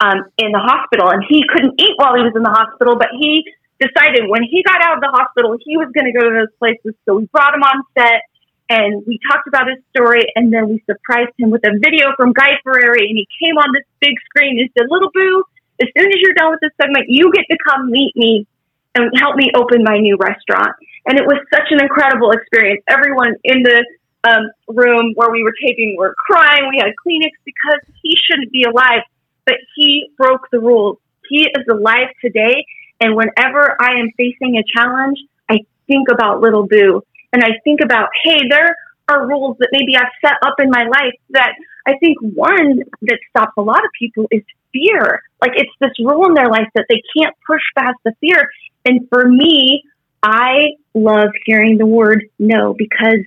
um, 0.00 0.24
in 0.38 0.50
the 0.50 0.58
hospital, 0.58 1.08
and 1.08 1.22
he 1.26 1.44
couldn't 1.48 1.80
eat 1.80 1.94
while 1.96 2.16
he 2.16 2.22
was 2.22 2.32
in 2.34 2.42
the 2.42 2.50
hospital. 2.50 2.96
But 2.98 3.08
he 3.18 3.44
decided 3.80 4.28
when 4.28 4.42
he 4.42 4.62
got 4.62 4.80
out 4.82 4.96
of 4.96 5.00
the 5.00 5.10
hospital, 5.10 5.56
he 5.60 5.76
was 5.76 5.90
going 5.94 6.06
to 6.06 6.12
go 6.12 6.28
to 6.28 6.34
those 6.34 6.54
places. 6.58 6.94
So 7.04 7.16
we 7.16 7.26
brought 7.26 7.54
him 7.54 7.62
on 7.62 7.82
set, 7.96 8.22
and 8.68 9.04
we 9.06 9.18
talked 9.30 9.46
about 9.48 9.68
his 9.68 9.78
story, 9.90 10.24
and 10.36 10.52
then 10.52 10.68
we 10.68 10.82
surprised 10.86 11.34
him 11.38 11.50
with 11.50 11.62
a 11.66 11.76
video 11.78 12.14
from 12.16 12.32
Guy 12.32 12.56
Fieri, 12.64 13.08
and 13.08 13.16
he 13.18 13.26
came 13.42 13.56
on 13.58 13.72
this 13.74 13.84
big 14.00 14.14
screen 14.30 14.60
and 14.60 14.70
said, 14.76 14.86
"Little 14.88 15.10
Boo, 15.12 15.44
as 15.82 15.88
soon 15.96 16.08
as 16.08 16.18
you're 16.22 16.34
done 16.34 16.50
with 16.50 16.60
this 16.60 16.72
segment, 16.80 17.06
you 17.08 17.30
get 17.32 17.44
to 17.50 17.58
come 17.66 17.90
meet 17.90 18.14
me 18.16 18.46
and 18.94 19.10
help 19.18 19.36
me 19.36 19.50
open 19.54 19.82
my 19.84 19.98
new 19.98 20.16
restaurant." 20.16 20.72
And 21.06 21.18
it 21.18 21.26
was 21.26 21.36
such 21.52 21.68
an 21.70 21.82
incredible 21.82 22.30
experience. 22.30 22.82
Everyone 22.88 23.34
in 23.44 23.62
the 23.62 23.84
um, 24.24 24.50
room 24.68 25.12
where 25.14 25.30
we 25.30 25.42
were 25.42 25.54
taping 25.60 25.96
were 25.98 26.14
crying. 26.18 26.68
We 26.70 26.78
had 26.78 26.92
Kleenex 27.04 27.32
because 27.44 27.80
he 28.02 28.16
shouldn't 28.24 28.50
be 28.50 28.64
alive, 28.64 29.02
but 29.44 29.56
he 29.76 30.08
broke 30.16 30.48
the 30.50 30.60
rules. 30.60 30.98
He 31.28 31.42
is 31.42 31.64
alive 31.70 32.08
today. 32.22 32.64
And 33.04 33.14
whenever 33.14 33.76
I 33.78 34.00
am 34.00 34.08
facing 34.16 34.56
a 34.56 34.64
challenge, 34.74 35.18
I 35.50 35.58
think 35.86 36.08
about 36.10 36.40
little 36.40 36.66
Boo 36.66 37.02
and 37.34 37.44
I 37.44 37.58
think 37.62 37.80
about, 37.84 38.08
hey, 38.24 38.40
there 38.48 38.74
are 39.10 39.28
rules 39.28 39.58
that 39.58 39.68
maybe 39.72 39.94
I've 39.94 40.08
set 40.24 40.38
up 40.42 40.54
in 40.58 40.70
my 40.70 40.84
life 40.84 41.12
that 41.30 41.52
I 41.86 41.98
think 41.98 42.16
one 42.22 42.78
that 43.02 43.18
stops 43.28 43.52
a 43.58 43.60
lot 43.60 43.84
of 43.84 43.90
people 43.98 44.26
is 44.30 44.40
fear. 44.72 45.22
Like 45.42 45.52
it's 45.54 45.70
this 45.80 45.90
rule 45.98 46.28
in 46.28 46.32
their 46.32 46.48
life 46.48 46.68
that 46.74 46.86
they 46.88 47.02
can't 47.14 47.36
push 47.46 47.60
past 47.76 47.98
the 48.06 48.14
fear. 48.22 48.48
And 48.86 49.06
for 49.10 49.28
me, 49.28 49.82
I 50.22 50.68
love 50.94 51.28
hearing 51.44 51.76
the 51.76 51.84
word 51.84 52.24
no 52.38 52.72
because 52.72 53.20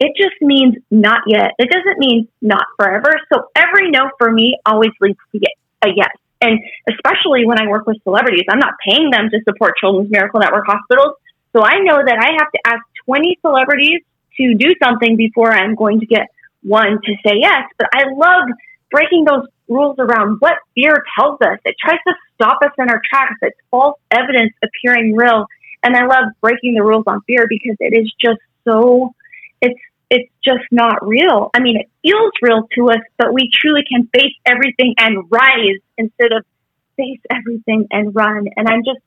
it 0.00 0.12
just 0.16 0.42
means 0.42 0.74
not 0.90 1.20
yet. 1.28 1.52
It 1.60 1.70
doesn't 1.70 2.00
mean 2.00 2.26
not 2.42 2.64
forever. 2.76 3.12
So 3.32 3.44
every 3.54 3.90
no 3.92 4.10
for 4.18 4.32
me 4.32 4.58
always 4.66 4.90
leads 5.00 5.20
to 5.30 5.40
a 5.84 5.88
yes. 5.94 6.16
And 6.40 6.58
especially 6.88 7.44
when 7.44 7.60
I 7.60 7.68
work 7.68 7.86
with 7.86 8.02
celebrities, 8.02 8.44
I'm 8.48 8.58
not 8.58 8.74
paying 8.86 9.10
them 9.10 9.28
to 9.30 9.40
support 9.46 9.74
Children's 9.78 10.10
Miracle 10.10 10.40
Network 10.40 10.64
hospitals. 10.66 11.16
So 11.52 11.62
I 11.62 11.80
know 11.80 11.98
that 11.98 12.18
I 12.18 12.32
have 12.38 12.50
to 12.52 12.60
ask 12.66 12.82
20 13.04 13.38
celebrities 13.42 14.00
to 14.38 14.54
do 14.54 14.74
something 14.82 15.16
before 15.16 15.52
I'm 15.52 15.74
going 15.74 16.00
to 16.00 16.06
get 16.06 16.28
one 16.62 17.00
to 17.04 17.12
say 17.26 17.34
yes. 17.40 17.64
But 17.78 17.88
I 17.92 18.04
love 18.14 18.48
breaking 18.90 19.24
those 19.24 19.46
rules 19.68 19.96
around 19.98 20.36
what 20.40 20.54
fear 20.74 21.04
tells 21.18 21.40
us. 21.40 21.58
It 21.64 21.76
tries 21.80 21.98
to 22.06 22.14
stop 22.34 22.58
us 22.62 22.72
in 22.78 22.88
our 22.88 23.00
tracks. 23.08 23.36
It's 23.42 23.58
false 23.70 23.98
evidence 24.10 24.52
appearing 24.62 25.14
real. 25.14 25.46
And 25.82 25.96
I 25.96 26.06
love 26.06 26.32
breaking 26.40 26.74
the 26.74 26.82
rules 26.82 27.04
on 27.06 27.20
fear 27.22 27.46
because 27.48 27.76
it 27.80 27.96
is 27.96 28.12
just 28.20 28.40
so, 28.64 29.14
it's 29.60 29.78
it's 30.10 30.30
just 30.44 30.64
not 30.72 31.06
real. 31.06 31.50
I 31.54 31.60
mean, 31.60 31.76
it 31.78 31.88
feels 32.02 32.32
real 32.42 32.68
to 32.74 32.90
us, 32.90 33.02
but 33.16 33.32
we 33.32 33.48
truly 33.52 33.82
can 33.88 34.08
face 34.08 34.34
everything 34.44 34.94
and 34.98 35.30
rise 35.30 35.78
instead 35.96 36.32
of 36.32 36.44
face 36.96 37.20
everything 37.30 37.86
and 37.90 38.14
run. 38.14 38.48
And 38.56 38.68
I'm 38.68 38.84
just 38.84 39.00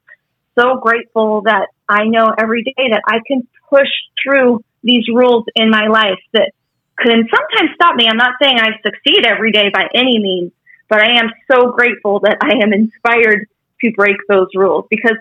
so 0.57 0.77
grateful 0.77 1.41
that 1.41 1.67
I 1.89 2.05
know 2.05 2.33
every 2.37 2.63
day 2.63 2.89
that 2.91 3.01
I 3.05 3.19
can 3.27 3.45
push 3.69 3.89
through 4.23 4.63
these 4.81 5.07
rules 5.13 5.45
in 5.55 5.69
my 5.69 5.87
life 5.87 6.19
that 6.31 6.51
can 6.97 7.27
sometimes 7.29 7.75
stop 7.75 7.95
me. 7.95 8.07
I'm 8.07 8.17
not 8.17 8.35
saying 8.41 8.57
I 8.59 8.71
succeed 8.81 9.25
every 9.25 9.51
day 9.51 9.69
by 9.73 9.87
any 9.93 10.19
means, 10.19 10.51
but 10.87 11.01
I 11.01 11.19
am 11.19 11.31
so 11.51 11.71
grateful 11.71 12.21
that 12.21 12.37
I 12.41 12.63
am 12.63 12.71
inspired 12.71 13.47
to 13.81 13.91
break 13.91 14.17
those 14.29 14.47
rules 14.55 14.85
because 14.89 15.17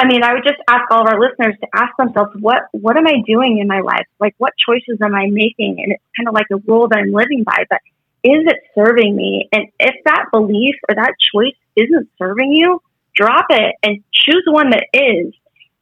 I 0.00 0.06
mean, 0.06 0.22
I 0.22 0.32
would 0.32 0.44
just 0.44 0.56
ask 0.66 0.90
all 0.90 1.02
of 1.02 1.08
our 1.12 1.20
listeners 1.20 1.56
to 1.60 1.68
ask 1.74 1.94
themselves, 1.98 2.30
what 2.40 2.62
what 2.72 2.96
am 2.96 3.06
I 3.06 3.20
doing 3.26 3.58
in 3.58 3.68
my 3.68 3.80
life? 3.80 4.06
Like, 4.18 4.34
what 4.38 4.54
choices 4.56 4.98
am 5.02 5.14
I 5.14 5.26
making? 5.30 5.76
And 5.82 5.92
it's 5.92 6.02
kind 6.16 6.26
of 6.26 6.32
like 6.32 6.46
a 6.50 6.56
rule 6.56 6.88
that 6.88 6.98
I'm 6.98 7.12
living 7.12 7.44
by, 7.44 7.64
but 7.68 7.80
is 8.24 8.46
it 8.46 8.56
serving 8.74 9.14
me? 9.14 9.48
And 9.52 9.68
if 9.78 9.94
that 10.06 10.26
belief 10.32 10.74
or 10.88 10.94
that 10.94 11.12
choice 11.34 11.56
isn't 11.76 12.08
serving 12.18 12.52
you, 12.52 12.80
drop 13.14 13.46
it 13.50 13.74
and 13.82 14.02
choose 14.10 14.44
one 14.46 14.70
that 14.70 14.86
is. 14.94 15.34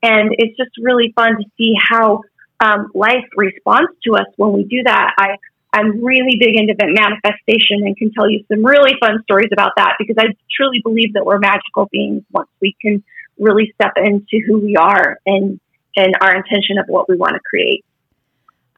And 0.02 0.34
it's 0.36 0.56
just 0.56 0.70
really 0.82 1.12
fun 1.14 1.36
to 1.36 1.44
see 1.56 1.74
how 1.78 2.22
um, 2.60 2.90
life 2.94 3.24
responds 3.36 3.92
to 4.04 4.16
us 4.16 4.26
when 4.36 4.52
we 4.52 4.64
do 4.64 4.82
that. 4.84 5.14
I 5.16 5.36
I'm 5.72 6.02
really 6.02 6.38
big 6.40 6.56
into 6.56 6.74
manifestation 6.78 7.86
and 7.86 7.96
can 7.96 8.10
tell 8.12 8.28
you 8.28 8.42
some 8.48 8.64
really 8.64 8.94
fun 8.98 9.22
stories 9.22 9.50
about 9.52 9.72
that 9.76 9.94
because 9.98 10.16
I 10.18 10.34
truly 10.56 10.80
believe 10.82 11.12
that 11.12 11.24
we're 11.24 11.38
magical 11.38 11.86
beings 11.92 12.24
once 12.32 12.48
we 12.60 12.74
can 12.80 13.04
really 13.38 13.72
step 13.74 13.92
into 13.96 14.40
who 14.46 14.58
we 14.60 14.76
are 14.76 15.18
and 15.26 15.60
and 15.96 16.14
our 16.20 16.34
intention 16.36 16.78
of 16.78 16.86
what 16.86 17.08
we 17.08 17.16
want 17.16 17.34
to 17.34 17.40
create. 17.40 17.84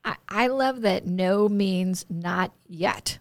I, 0.04 0.16
I 0.28 0.46
love 0.46 0.82
that 0.82 1.06
no 1.06 1.48
means 1.48 2.06
not 2.08 2.52
yet. 2.66 3.18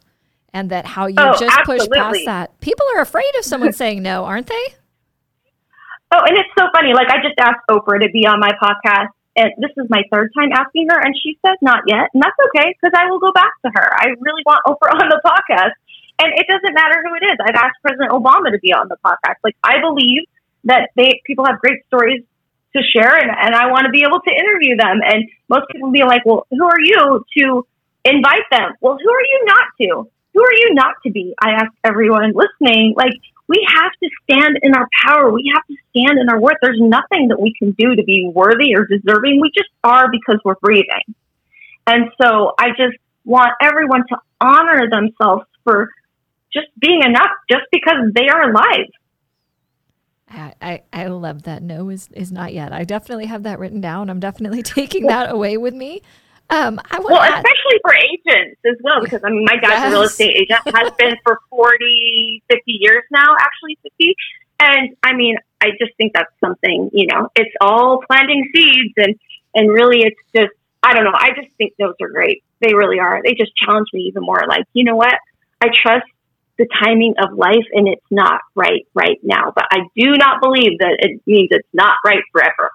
And 0.52 0.72
that 0.72 0.88
how 0.88 1.06
you 1.06 1.16
oh, 1.20 1.38
just 1.38 1.56
absolutely. 1.60 1.90
push 1.90 1.98
past 1.98 2.20
that. 2.26 2.60
People 2.60 2.86
are 2.96 3.02
afraid 3.02 3.30
of 3.38 3.46
someone 3.46 3.74
saying 3.82 4.02
no, 4.02 4.26
aren't 4.26 4.48
they? 4.48 4.66
Oh, 6.12 6.26
and 6.26 6.34
it's 6.34 6.50
so 6.58 6.66
funny. 6.74 6.94
Like 6.94 7.10
I 7.10 7.22
just 7.22 7.38
asked 7.38 7.62
Oprah 7.70 8.02
to 8.02 8.10
be 8.10 8.26
on 8.26 8.40
my 8.40 8.50
podcast, 8.58 9.14
and 9.36 9.54
this 9.62 9.70
is 9.78 9.86
my 9.90 10.02
third 10.12 10.32
time 10.34 10.50
asking 10.52 10.90
her, 10.90 10.98
and 10.98 11.14
she 11.14 11.38
said 11.46 11.54
not 11.62 11.86
yet, 11.86 12.10
and 12.14 12.24
that's 12.24 12.40
okay 12.50 12.74
because 12.74 12.98
I 12.98 13.12
will 13.12 13.20
go 13.20 13.32
back 13.32 13.54
to 13.62 13.70
her. 13.70 13.88
I 13.94 14.18
really 14.18 14.42
want 14.42 14.66
Oprah 14.66 14.90
on 14.98 15.10
the 15.10 15.22
podcast, 15.22 15.78
and 16.18 16.34
it 16.34 16.50
doesn't 16.50 16.74
matter 16.74 16.98
who 17.06 17.14
it 17.14 17.30
is. 17.30 17.38
I've 17.46 17.62
asked 17.62 17.78
President 17.86 18.10
Obama 18.10 18.50
to 18.50 18.58
be 18.58 18.74
on 18.74 18.90
the 18.90 18.98
podcast. 19.06 19.38
Like 19.44 19.56
I 19.62 19.78
believe 19.86 20.26
that 20.66 20.90
they 20.96 21.22
people 21.26 21.46
have 21.46 21.60
great 21.60 21.86
stories 21.88 22.24
to 22.76 22.84
share 22.84 23.16
and, 23.16 23.32
and 23.32 23.56
I 23.56 23.72
want 23.72 23.86
to 23.86 23.90
be 23.90 24.04
able 24.06 24.22
to 24.22 24.32
interview 24.32 24.78
them. 24.78 25.02
And 25.04 25.30
most 25.48 25.66
people 25.72 25.92
be 25.92 26.04
like, 26.04 26.26
well, 26.26 26.46
who 26.52 26.64
are 26.64 26.80
you 26.82 27.26
to 27.40 27.68
invite 28.06 28.46
them? 28.52 28.74
Well, 28.82 28.98
who 29.02 29.10
are 29.12 29.22
you 29.22 29.42
not 29.46 29.66
to? 29.82 30.10
Who 30.34 30.44
are 30.44 30.54
you 30.54 30.74
not 30.74 30.96
to 31.04 31.12
be? 31.12 31.34
I 31.42 31.52
ask 31.52 31.72
everyone 31.84 32.34
listening, 32.36 32.94
like, 32.96 33.14
we 33.48 33.66
have 33.68 33.92
to 34.04 34.10
stand 34.24 34.60
in 34.62 34.76
our 34.76 34.88
power. 35.04 35.32
We 35.32 35.52
have 35.56 35.66
to 35.66 35.76
stand 35.90 36.20
in 36.20 36.30
our 36.30 36.40
worth. 36.40 36.58
There's 36.62 36.80
nothing 36.80 37.30
that 37.30 37.42
we 37.42 37.52
can 37.58 37.72
do 37.72 37.96
to 37.96 38.04
be 38.04 38.30
worthy 38.32 38.76
or 38.76 38.86
deserving. 38.86 39.42
We 39.42 39.52
just 39.58 39.72
are 39.84 40.08
because 40.12 40.40
we're 40.46 40.56
breathing. 40.62 41.16
And 41.88 42.12
so 42.22 42.54
I 42.60 42.70
just 42.70 42.96
want 43.26 43.54
everyone 43.60 44.04
to 44.10 44.18
honor 44.40 44.88
themselves 44.88 45.46
for 45.64 45.90
just 46.54 46.68
being 46.80 47.02
enough 47.04 47.32
just 47.50 47.64
because 47.72 48.14
they 48.14 48.30
are 48.30 48.52
alive. 48.52 48.90
I, 50.32 50.84
I 50.94 51.08
love 51.08 51.44
that. 51.44 51.64
No 51.64 51.90
is, 51.90 52.10
is 52.14 52.32
not 52.32 52.54
yet. 52.54 52.72
I 52.72 52.84
definitely 52.84 53.26
have 53.26 53.44
that 53.44 53.60
written 53.60 53.82
down. 53.82 54.10
I'm 54.10 54.20
definitely 54.20 54.64
taking 54.64 55.08
that 55.08 55.32
away 55.32 55.58
with 55.58 55.74
me. 55.74 56.02
Um, 56.52 56.82
I 56.90 57.00
well, 57.00 57.22
add, 57.22 57.46
especially 57.46 57.80
for 57.84 57.94
agents 57.94 58.60
as 58.66 58.76
well, 58.82 59.02
because 59.02 59.22
I 59.24 59.30
mean, 59.30 59.46
my 59.46 59.56
dad's 59.58 59.82
yes. 59.82 59.88
a 59.88 59.92
real 59.92 60.02
estate 60.02 60.36
agent, 60.36 60.76
has 60.76 60.92
been 60.98 61.16
for 61.24 61.40
40, 61.52 62.44
50 62.50 62.64
years 62.66 63.04
now, 63.12 63.36
actually 63.40 63.78
50. 63.84 64.16
And 64.60 64.96
I 65.04 65.14
mean, 65.14 65.36
I 65.62 65.68
just 65.80 65.96
think 65.98 66.14
that's 66.14 66.34
something, 66.44 66.90
you 66.92 67.08
know, 67.08 67.30
it's 67.36 67.54
all 67.62 68.02
planting 68.10 68.50
seeds 68.54 68.94
and, 68.98 69.16
and 69.54 69.70
really 69.70 70.00
it's 70.02 70.20
just, 70.36 70.52
I 70.82 70.94
don't 70.94 71.04
know. 71.04 71.14
I 71.14 71.30
just 71.40 71.56
think 71.58 71.74
those 71.78 71.94
are 72.02 72.10
great. 72.10 72.44
They 72.62 72.74
really 72.74 73.00
are. 73.00 73.22
They 73.24 73.36
just 73.36 73.56
challenge 73.56 73.88
me 73.94 74.02
even 74.02 74.24
more. 74.24 74.42
Like, 74.48 74.66
you 74.74 74.84
know 74.84 74.96
what? 74.96 75.14
I 75.62 75.68
trust 75.74 76.08
the 76.60 76.68
timing 76.84 77.16
of 77.24 77.36
life 77.36 77.66
and 77.74 77.88
it's 77.88 78.06
not 78.12 78.42
right 78.54 78.86
right 78.94 79.18
now. 79.24 79.52
But 79.56 79.66
I 79.72 79.80
do 79.96 80.12
not 80.12 80.42
believe 80.42 80.78
that 80.80 80.98
it 81.00 81.22
means 81.26 81.48
it's 81.52 81.68
not 81.74 81.96
right 82.06 82.22
forever. 82.32 82.70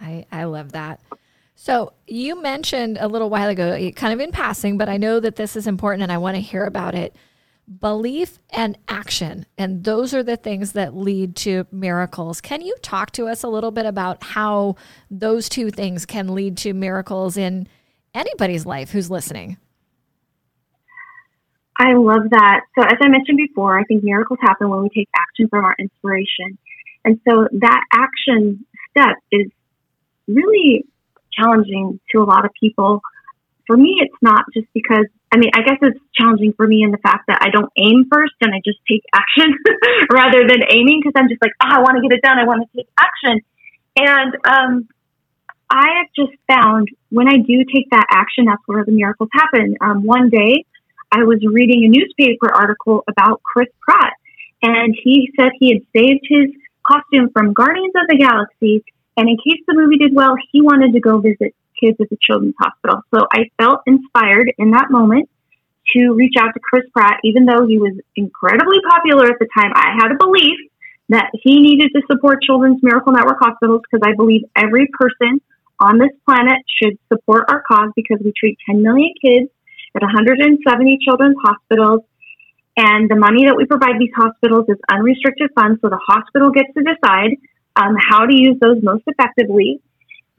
I, 0.00 0.26
I 0.30 0.44
love 0.44 0.72
that. 0.72 1.00
So 1.56 1.92
you 2.06 2.40
mentioned 2.40 2.98
a 3.00 3.08
little 3.08 3.28
while 3.28 3.48
ago, 3.48 3.90
kind 3.96 4.12
of 4.12 4.20
in 4.20 4.32
passing, 4.32 4.78
but 4.78 4.88
I 4.88 4.96
know 4.96 5.18
that 5.20 5.36
this 5.36 5.56
is 5.56 5.66
important 5.66 6.02
and 6.02 6.12
I 6.12 6.18
want 6.18 6.36
to 6.36 6.40
hear 6.40 6.64
about 6.64 6.94
it. 6.94 7.16
Belief 7.80 8.38
and 8.50 8.78
action. 8.88 9.46
And 9.58 9.84
those 9.84 10.14
are 10.14 10.22
the 10.22 10.36
things 10.36 10.72
that 10.72 10.96
lead 10.96 11.36
to 11.36 11.66
miracles. 11.70 12.40
Can 12.40 12.62
you 12.62 12.74
talk 12.82 13.12
to 13.12 13.28
us 13.28 13.42
a 13.42 13.48
little 13.48 13.70
bit 13.70 13.86
about 13.86 14.22
how 14.22 14.76
those 15.10 15.48
two 15.48 15.70
things 15.70 16.06
can 16.06 16.34
lead 16.34 16.56
to 16.58 16.72
miracles 16.72 17.36
in 17.36 17.68
anybody's 18.14 18.66
life 18.66 18.90
who's 18.90 19.10
listening? 19.10 19.56
I 21.80 21.94
love 21.94 22.28
that. 22.30 22.60
So, 22.78 22.84
as 22.84 22.98
I 23.00 23.08
mentioned 23.08 23.38
before, 23.38 23.80
I 23.80 23.84
think 23.84 24.04
miracles 24.04 24.38
happen 24.42 24.68
when 24.68 24.82
we 24.82 24.90
take 24.90 25.08
action 25.16 25.48
from 25.48 25.64
our 25.64 25.74
inspiration. 25.78 26.58
And 27.06 27.18
so, 27.26 27.48
that 27.52 27.84
action 27.90 28.66
step 28.90 29.16
is 29.32 29.50
really 30.28 30.84
challenging 31.32 31.98
to 32.12 32.20
a 32.20 32.24
lot 32.24 32.44
of 32.44 32.50
people. 32.60 33.00
For 33.66 33.78
me, 33.78 33.96
it's 33.98 34.16
not 34.20 34.44
just 34.52 34.66
because, 34.74 35.06
I 35.32 35.38
mean, 35.38 35.48
I 35.54 35.62
guess 35.62 35.78
it's 35.80 35.98
challenging 36.14 36.52
for 36.52 36.66
me 36.66 36.82
in 36.82 36.90
the 36.90 36.98
fact 36.98 37.28
that 37.28 37.38
I 37.40 37.48
don't 37.48 37.72
aim 37.78 38.04
first 38.12 38.34
and 38.42 38.52
I 38.52 38.60
just 38.62 38.80
take 38.86 39.02
action 39.14 39.56
rather 40.12 40.40
than 40.46 40.60
aiming 40.68 41.00
because 41.00 41.14
I'm 41.16 41.30
just 41.30 41.40
like, 41.40 41.52
oh, 41.62 41.68
I 41.70 41.80
want 41.80 41.96
to 41.96 42.02
get 42.02 42.12
it 42.12 42.20
done. 42.20 42.38
I 42.38 42.44
want 42.44 42.68
to 42.68 42.76
take 42.76 42.88
action. 42.98 43.40
And 43.96 44.36
um, 44.44 44.88
I 45.70 45.86
have 45.96 46.08
just 46.14 46.36
found 46.46 46.88
when 47.08 47.26
I 47.28 47.38
do 47.38 47.64
take 47.64 47.88
that 47.92 48.04
action, 48.10 48.44
that's 48.44 48.62
where 48.66 48.84
the 48.84 48.92
miracles 48.92 49.30
happen. 49.32 49.76
Um, 49.80 50.04
one 50.04 50.28
day, 50.28 50.66
I 51.12 51.24
was 51.24 51.38
reading 51.44 51.84
a 51.84 51.88
newspaper 51.88 52.52
article 52.52 53.04
about 53.08 53.42
Chris 53.42 53.68
Pratt, 53.80 54.12
and 54.62 54.94
he 55.02 55.32
said 55.38 55.50
he 55.58 55.74
had 55.74 55.82
saved 55.94 56.26
his 56.28 56.50
costume 56.86 57.30
from 57.32 57.52
Guardians 57.52 57.92
of 57.96 58.08
the 58.08 58.16
Galaxy, 58.16 58.84
and 59.16 59.28
in 59.28 59.36
case 59.36 59.62
the 59.66 59.74
movie 59.74 59.98
did 59.98 60.14
well, 60.14 60.34
he 60.52 60.60
wanted 60.60 60.92
to 60.92 61.00
go 61.00 61.18
visit 61.18 61.54
kids 61.82 61.98
at 62.00 62.10
the 62.10 62.18
Children's 62.20 62.54
Hospital. 62.60 63.02
So 63.14 63.26
I 63.32 63.50
felt 63.58 63.80
inspired 63.86 64.52
in 64.58 64.70
that 64.72 64.90
moment 64.90 65.28
to 65.94 66.12
reach 66.14 66.34
out 66.38 66.52
to 66.54 66.60
Chris 66.60 66.84
Pratt, 66.94 67.18
even 67.24 67.44
though 67.46 67.66
he 67.66 67.78
was 67.78 67.94
incredibly 68.14 68.78
popular 68.88 69.26
at 69.26 69.38
the 69.40 69.48
time. 69.56 69.72
I 69.74 69.96
had 69.98 70.12
a 70.12 70.16
belief 70.16 70.58
that 71.08 71.30
he 71.34 71.60
needed 71.60 71.90
to 71.94 72.02
support 72.10 72.42
Children's 72.42 72.82
Miracle 72.82 73.12
Network 73.12 73.38
hospitals 73.40 73.82
because 73.82 74.06
I 74.06 74.14
believe 74.14 74.42
every 74.54 74.88
person 74.98 75.40
on 75.80 75.98
this 75.98 76.10
planet 76.24 76.58
should 76.80 76.98
support 77.12 77.46
our 77.48 77.62
cause 77.66 77.90
because 77.96 78.18
we 78.22 78.32
treat 78.38 78.58
10 78.66 78.82
million 78.82 79.12
kids 79.20 79.50
at 79.94 80.02
170 80.02 80.98
children's 81.04 81.36
hospitals. 81.42 82.02
And 82.76 83.10
the 83.10 83.16
money 83.16 83.46
that 83.46 83.56
we 83.56 83.66
provide 83.66 83.98
these 83.98 84.14
hospitals 84.14 84.66
is 84.68 84.78
unrestricted 84.90 85.50
funds, 85.54 85.80
so 85.82 85.88
the 85.88 86.00
hospital 86.00 86.50
gets 86.50 86.72
to 86.74 86.82
decide 86.82 87.36
um, 87.76 87.96
how 87.98 88.26
to 88.26 88.34
use 88.34 88.56
those 88.60 88.82
most 88.82 89.04
effectively. 89.06 89.80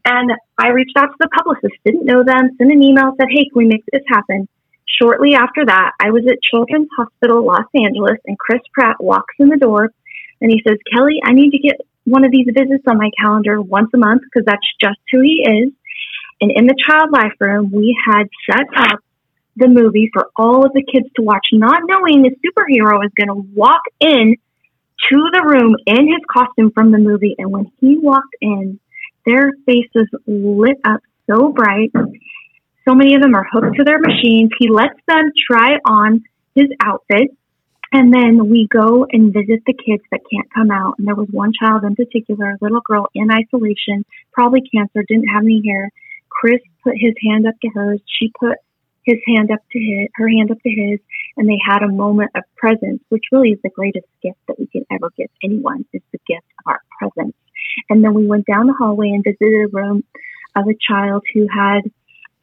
And 0.04 0.32
I 0.58 0.68
reached 0.68 0.96
out 0.96 1.14
to 1.14 1.18
the 1.20 1.28
publicist, 1.28 1.74
didn't 1.84 2.04
know 2.04 2.24
them, 2.24 2.50
sent 2.58 2.72
an 2.72 2.82
email, 2.82 3.14
said, 3.16 3.28
hey, 3.30 3.46
can 3.46 3.54
we 3.54 3.66
make 3.66 3.84
this 3.92 4.02
happen? 4.08 4.48
Shortly 5.00 5.34
after 5.34 5.64
that, 5.66 5.92
I 6.00 6.10
was 6.10 6.26
at 6.26 6.42
Children's 6.42 6.88
Hospital 6.96 7.44
Los 7.46 7.68
Angeles, 7.74 8.18
and 8.26 8.38
Chris 8.38 8.60
Pratt 8.74 8.96
walks 8.98 9.34
in 9.38 9.48
the 9.48 9.56
door 9.56 9.90
and 10.40 10.50
he 10.50 10.60
says, 10.66 10.76
Kelly, 10.92 11.20
I 11.24 11.32
need 11.32 11.52
to 11.52 11.58
get 11.58 11.80
one 12.04 12.24
of 12.24 12.32
these 12.32 12.46
visits 12.46 12.84
on 12.88 12.98
my 12.98 13.10
calendar 13.18 13.62
once 13.62 13.90
a 13.94 13.98
month 13.98 14.22
because 14.22 14.44
that's 14.44 14.66
just 14.80 14.98
who 15.12 15.20
he 15.22 15.46
is. 15.46 15.72
And 16.40 16.50
in 16.50 16.66
the 16.66 16.74
child 16.74 17.10
life 17.12 17.34
room, 17.38 17.70
we 17.70 17.96
had 18.04 18.24
set 18.50 18.66
up 18.76 18.98
the 19.56 19.68
movie 19.68 20.10
for 20.12 20.30
all 20.36 20.64
of 20.64 20.72
the 20.72 20.82
kids 20.82 21.06
to 21.16 21.22
watch, 21.22 21.46
not 21.52 21.82
knowing 21.84 22.22
the 22.22 22.30
superhero 22.30 23.04
is 23.04 23.12
going 23.16 23.28
to 23.28 23.48
walk 23.54 23.82
in 24.00 24.36
to 25.10 25.16
the 25.32 25.42
room 25.42 25.74
in 25.86 26.06
his 26.06 26.22
costume 26.30 26.70
from 26.72 26.92
the 26.92 26.98
movie. 26.98 27.34
And 27.38 27.50
when 27.50 27.70
he 27.80 27.98
walked 27.98 28.36
in, 28.40 28.78
their 29.26 29.50
faces 29.66 30.08
lit 30.26 30.78
up 30.84 31.00
so 31.30 31.52
bright. 31.52 31.92
So 32.88 32.94
many 32.94 33.14
of 33.14 33.22
them 33.22 33.34
are 33.34 33.46
hooked 33.50 33.76
to 33.76 33.84
their 33.84 33.98
machines. 33.98 34.50
He 34.58 34.68
lets 34.68 34.98
them 35.06 35.30
try 35.50 35.78
on 35.84 36.24
his 36.54 36.66
outfit. 36.82 37.36
And 37.92 38.12
then 38.12 38.48
we 38.48 38.68
go 38.72 39.06
and 39.10 39.34
visit 39.34 39.62
the 39.66 39.74
kids 39.74 40.02
that 40.10 40.20
can't 40.32 40.48
come 40.52 40.70
out. 40.70 40.94
And 40.98 41.06
there 41.06 41.14
was 41.14 41.28
one 41.30 41.52
child 41.52 41.84
in 41.84 41.94
particular, 41.94 42.52
a 42.52 42.58
little 42.60 42.80
girl 42.80 43.08
in 43.14 43.28
isolation, 43.30 44.04
probably 44.32 44.62
cancer, 44.74 45.04
didn't 45.06 45.28
have 45.28 45.44
any 45.44 45.62
hair. 45.66 45.90
Chris 46.30 46.60
put 46.82 46.94
his 46.96 47.14
hand 47.28 47.46
up 47.46 47.54
to 47.60 47.68
hers. 47.68 48.00
She 48.18 48.32
put 48.40 48.56
his 49.04 49.18
hand 49.26 49.50
up 49.50 49.60
to 49.72 49.78
his, 49.78 50.08
her 50.14 50.28
hand 50.28 50.50
up 50.50 50.62
to 50.62 50.70
his, 50.70 51.00
and 51.36 51.48
they 51.48 51.58
had 51.64 51.82
a 51.82 51.88
moment 51.88 52.30
of 52.34 52.42
presence, 52.56 53.02
which 53.08 53.24
really 53.32 53.50
is 53.50 53.58
the 53.62 53.70
greatest 53.70 54.06
gift 54.22 54.38
that 54.48 54.58
we 54.58 54.66
can 54.66 54.84
ever 54.90 55.10
give 55.16 55.28
anyone 55.42 55.84
is 55.92 56.02
the 56.12 56.18
gift 56.26 56.46
of 56.60 56.72
our 56.72 56.80
presence. 56.98 57.36
And 57.88 58.04
then 58.04 58.14
we 58.14 58.26
went 58.26 58.46
down 58.46 58.66
the 58.66 58.74
hallway 58.78 59.08
and 59.08 59.24
visited 59.24 59.64
a 59.64 59.68
room 59.68 60.04
of 60.54 60.66
a 60.68 60.76
child 60.88 61.24
who 61.34 61.46
had 61.52 61.82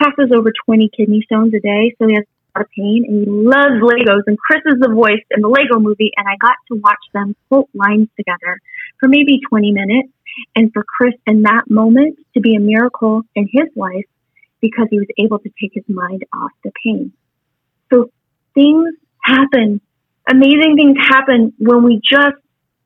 passes 0.01 0.31
over 0.33 0.51
20 0.65 0.89
kidney 0.95 1.21
stones 1.25 1.53
a 1.53 1.59
day, 1.59 1.95
so 1.97 2.07
he 2.07 2.15
has 2.15 2.23
a 2.23 2.59
lot 2.59 2.65
of 2.65 2.71
pain, 2.75 3.05
and 3.07 3.25
he 3.25 3.29
loves 3.29 3.81
Legos. 3.81 4.23
And 4.27 4.37
Chris 4.37 4.61
is 4.65 4.79
the 4.79 4.93
voice 4.93 5.23
in 5.31 5.41
the 5.41 5.49
Lego 5.49 5.79
movie, 5.79 6.11
and 6.15 6.27
I 6.27 6.35
got 6.41 6.55
to 6.69 6.79
watch 6.79 7.03
them 7.13 7.35
quote 7.49 7.69
lines 7.73 8.07
together 8.15 8.59
for 8.99 9.07
maybe 9.07 9.39
20 9.49 9.71
minutes. 9.71 10.09
And 10.55 10.71
for 10.71 10.83
Chris 10.83 11.15
in 11.27 11.41
that 11.43 11.63
moment 11.69 12.17
to 12.33 12.39
be 12.39 12.55
a 12.55 12.59
miracle 12.59 13.23
in 13.35 13.49
his 13.51 13.67
life 13.75 14.05
because 14.61 14.87
he 14.89 14.99
was 14.99 15.07
able 15.17 15.39
to 15.39 15.49
take 15.61 15.71
his 15.73 15.83
mind 15.87 16.25
off 16.33 16.51
the 16.63 16.71
pain. 16.83 17.13
So 17.91 18.11
things 18.53 18.93
happen. 19.23 19.81
Amazing 20.29 20.75
things 20.75 20.97
happen 20.99 21.53
when 21.57 21.83
we 21.83 22.01
just 22.03 22.35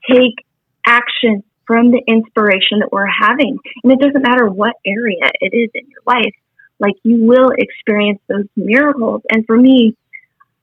take 0.10 0.46
action 0.86 1.44
from 1.66 1.92
the 1.92 2.02
inspiration 2.08 2.80
that 2.80 2.92
we're 2.92 3.08
having. 3.08 3.58
And 3.84 3.94
it 3.94 4.00
doesn't 4.00 4.22
matter 4.22 4.48
what 4.50 4.76
area 4.86 5.32
it 5.40 5.56
is 5.56 5.70
in 5.74 5.90
your 5.90 6.02
life, 6.06 6.34
like 6.80 6.96
you 7.04 7.26
will 7.26 7.52
experience 7.58 8.20
those 8.28 8.46
miracles. 8.56 9.22
And 9.30 9.46
for 9.46 9.58
me, 9.58 9.96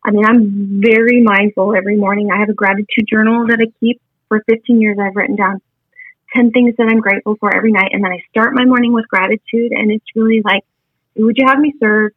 I 0.05 0.11
mean, 0.11 0.25
I'm 0.25 0.81
very 0.83 1.23
mindful 1.23 1.75
every 1.77 1.97
morning. 1.97 2.31
I 2.31 2.39
have 2.39 2.49
a 2.49 2.55
gratitude 2.55 3.07
journal 3.09 3.47
that 3.49 3.61
I 3.61 3.71
keep 3.81 4.01
for 4.29 4.43
15 4.49 4.81
years. 4.81 4.99
I've 5.01 5.17
written 5.17 5.37
down 5.37 5.61
10 6.35 6.53
things 6.53 6.75
that 6.79 6.89
I'm 6.89 7.01
grateful 7.01 7.37
for 7.39 7.55
every 7.55 7.73
night. 7.73 7.91
And 7.93 8.05
then 8.05 8.13
I 8.13 8.23
start 8.31 8.55
my 8.55 8.65
morning 8.65 8.93
with 8.93 9.09
gratitude. 9.09 9.73
And 9.73 9.91
it's 9.91 10.05
really 10.15 10.43
like 10.45 10.65
who 11.17 11.27
would 11.27 11.37
you 11.37 11.47
have 11.47 11.59
me 11.59 11.75
serve? 11.83 12.13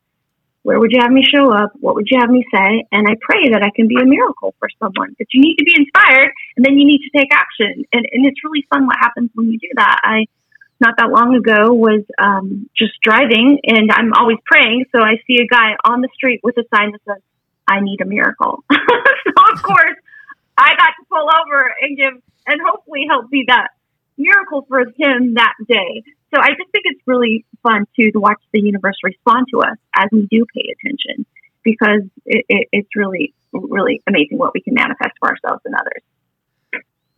Where 0.63 0.79
would 0.79 0.91
you 0.91 1.01
have 1.01 1.11
me 1.11 1.23
show 1.23 1.51
up? 1.51 1.73
What 1.79 1.95
would 1.95 2.07
you 2.09 2.19
have 2.19 2.29
me 2.29 2.45
say? 2.53 2.85
And 2.91 3.05
I 3.07 3.15
pray 3.19 3.49
that 3.51 3.61
I 3.61 3.69
can 3.75 3.87
be 3.87 3.97
a 4.01 4.05
miracle 4.05 4.55
for 4.59 4.69
someone. 4.79 5.13
But 5.17 5.27
you 5.33 5.41
need 5.41 5.57
to 5.57 5.65
be 5.65 5.75
inspired 5.75 6.31
and 6.55 6.65
then 6.65 6.77
you 6.77 6.85
need 6.85 7.01
to 7.03 7.17
take 7.17 7.33
action. 7.33 7.83
And, 7.91 8.07
and 8.11 8.25
it's 8.25 8.39
really 8.43 8.65
fun 8.69 8.87
what 8.87 8.95
happens 8.97 9.29
when 9.35 9.51
you 9.51 9.59
do 9.59 9.67
that. 9.75 9.99
I, 10.03 10.25
not 10.79 10.95
that 10.97 11.09
long 11.09 11.35
ago, 11.35 11.73
was 11.73 12.03
um, 12.17 12.69
just 12.77 12.93
driving 13.03 13.59
and 13.65 13.91
I'm 13.91 14.13
always 14.13 14.37
praying. 14.45 14.85
So 14.95 15.03
I 15.03 15.15
see 15.27 15.39
a 15.41 15.47
guy 15.47 15.75
on 15.83 16.01
the 16.01 16.09
street 16.15 16.39
with 16.43 16.57
a 16.57 16.63
sign 16.73 16.91
that 16.91 17.01
says, 17.05 17.21
I 17.67 17.81
need 17.81 17.99
a 18.01 18.05
miracle. 18.05 18.63
so, 18.71 19.53
of 19.53 19.61
course, 19.61 19.97
I 20.57 20.75
got 20.75 20.91
to 20.95 21.05
pull 21.09 21.27
over 21.27 21.73
and 21.81 21.97
give 21.97 22.13
and 22.47 22.61
hopefully 22.65 23.05
help 23.09 23.29
be 23.29 23.45
that 23.47 23.69
miracle 24.17 24.65
for 24.67 24.81
him 24.81 25.35
that 25.35 25.53
day. 25.67 26.03
So 26.33 26.41
I 26.41 26.49
just 26.49 26.71
think 26.71 26.83
it's 26.85 27.01
really 27.05 27.45
fun 27.61 27.85
too 27.99 28.11
to 28.11 28.19
watch 28.19 28.41
the 28.53 28.59
universe 28.59 28.95
respond 29.03 29.47
to 29.53 29.59
us 29.61 29.77
as 29.95 30.07
we 30.11 30.27
do 30.31 30.45
pay 30.53 30.73
attention 30.73 31.25
because 31.63 32.01
it, 32.25 32.45
it, 32.49 32.67
it's 32.71 32.89
really, 32.95 33.33
really 33.53 34.01
amazing 34.07 34.37
what 34.37 34.53
we 34.53 34.61
can 34.61 34.73
manifest 34.73 35.11
for 35.19 35.29
ourselves 35.29 35.61
and 35.65 35.75
others. 35.75 36.01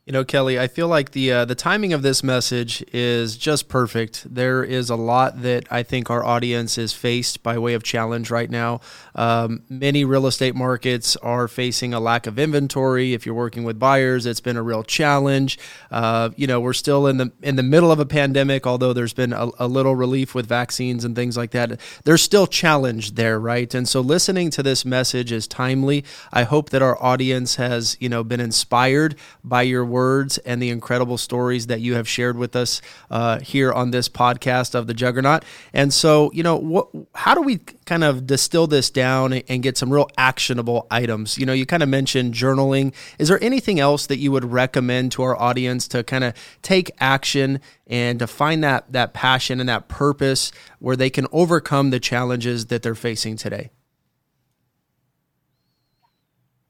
You 0.05 0.11
know, 0.11 0.23
Kelly, 0.23 0.59
I 0.59 0.67
feel 0.67 0.87
like 0.87 1.13
the 1.13 1.31
uh, 1.31 1.45
the 1.45 1.55
timing 1.55 1.91
of 1.91 2.03
this 2.03 2.23
message 2.23 2.85
is 2.93 3.37
just 3.37 3.67
perfect. 3.67 4.23
There 4.31 4.63
is 4.63 4.91
a 4.91 4.95
lot 4.95 5.41
that 5.41 5.65
I 5.71 5.81
think 5.81 6.11
our 6.11 6.23
audience 6.23 6.77
is 6.77 6.93
faced 6.93 7.41
by 7.41 7.57
way 7.57 7.73
of 7.73 7.81
challenge 7.81 8.29
right 8.29 8.51
now. 8.51 8.81
Um, 9.15 9.63
many 9.67 10.05
real 10.05 10.27
estate 10.27 10.53
markets 10.53 11.15
are 11.15 11.47
facing 11.47 11.91
a 11.91 11.99
lack 11.99 12.27
of 12.27 12.37
inventory. 12.37 13.15
If 13.15 13.25
you're 13.25 13.33
working 13.33 13.63
with 13.63 13.79
buyers, 13.79 14.27
it's 14.27 14.41
been 14.41 14.57
a 14.57 14.61
real 14.61 14.83
challenge. 14.83 15.57
Uh, 15.89 16.29
you 16.35 16.45
know, 16.45 16.59
we're 16.59 16.73
still 16.73 17.07
in 17.07 17.17
the 17.17 17.31
in 17.41 17.55
the 17.55 17.63
middle 17.63 17.91
of 17.91 17.99
a 17.99 18.05
pandemic, 18.05 18.67
although 18.67 18.93
there's 18.93 19.13
been 19.15 19.33
a, 19.33 19.49
a 19.57 19.67
little 19.67 19.95
relief 19.95 20.35
with 20.35 20.45
vaccines 20.45 21.03
and 21.03 21.15
things 21.15 21.35
like 21.35 21.49
that. 21.49 21.79
There's 22.03 22.21
still 22.21 22.45
challenge 22.45 23.15
there, 23.15 23.39
right? 23.39 23.73
And 23.73 23.89
so, 23.89 24.01
listening 24.01 24.51
to 24.51 24.61
this 24.61 24.85
message 24.85 25.31
is 25.31 25.47
timely. 25.47 26.05
I 26.31 26.43
hope 26.43 26.69
that 26.69 26.83
our 26.83 27.01
audience 27.01 27.55
has 27.55 27.97
you 27.99 28.07
know 28.07 28.23
been 28.23 28.39
inspired 28.39 29.15
by 29.43 29.63
your 29.63 29.94
words 29.95 30.37
and 30.39 30.61
the 30.61 30.69
incredible 30.69 31.17
stories 31.17 31.67
that 31.67 31.79
you 31.79 31.95
have 31.95 32.05
shared 32.05 32.37
with 32.37 32.53
us 32.53 32.81
uh, 33.09 33.39
here 33.39 33.71
on 33.71 33.91
this 33.91 34.09
podcast 34.09 34.75
of 34.75 34.87
the 34.87 34.93
Juggernaut. 34.93 35.45
And 35.71 35.93
so, 35.93 36.29
you 36.33 36.43
know, 36.43 36.57
what, 36.57 36.89
how 37.15 37.33
do 37.33 37.41
we 37.41 37.59
kind 37.85 38.03
of 38.03 38.27
distill 38.27 38.67
this 38.67 38.89
down 38.89 39.31
and 39.33 39.63
get 39.63 39.77
some 39.77 39.89
real 39.93 40.09
actionable 40.17 40.85
items? 40.91 41.37
You 41.37 41.45
know, 41.45 41.53
you 41.53 41.65
kind 41.65 41.81
of 41.81 41.87
mentioned 41.87 42.33
journaling. 42.33 42.93
Is 43.19 43.29
there 43.29 43.41
anything 43.41 43.79
else 43.79 44.05
that 44.07 44.17
you 44.17 44.33
would 44.33 44.43
recommend 44.43 45.13
to 45.13 45.23
our 45.23 45.39
audience 45.39 45.87
to 45.89 46.03
kind 46.03 46.25
of 46.25 46.33
take 46.61 46.91
action 46.99 47.61
and 47.87 48.19
to 48.19 48.27
find 48.27 48.61
that 48.65 48.91
that 48.91 49.13
passion 49.13 49.61
and 49.61 49.69
that 49.69 49.87
purpose 49.87 50.51
where 50.79 50.97
they 50.97 51.09
can 51.09 51.25
overcome 51.31 51.91
the 51.91 52.01
challenges 52.01 52.65
that 52.65 52.81
they're 52.83 52.95
facing 52.95 53.37
today? 53.37 53.69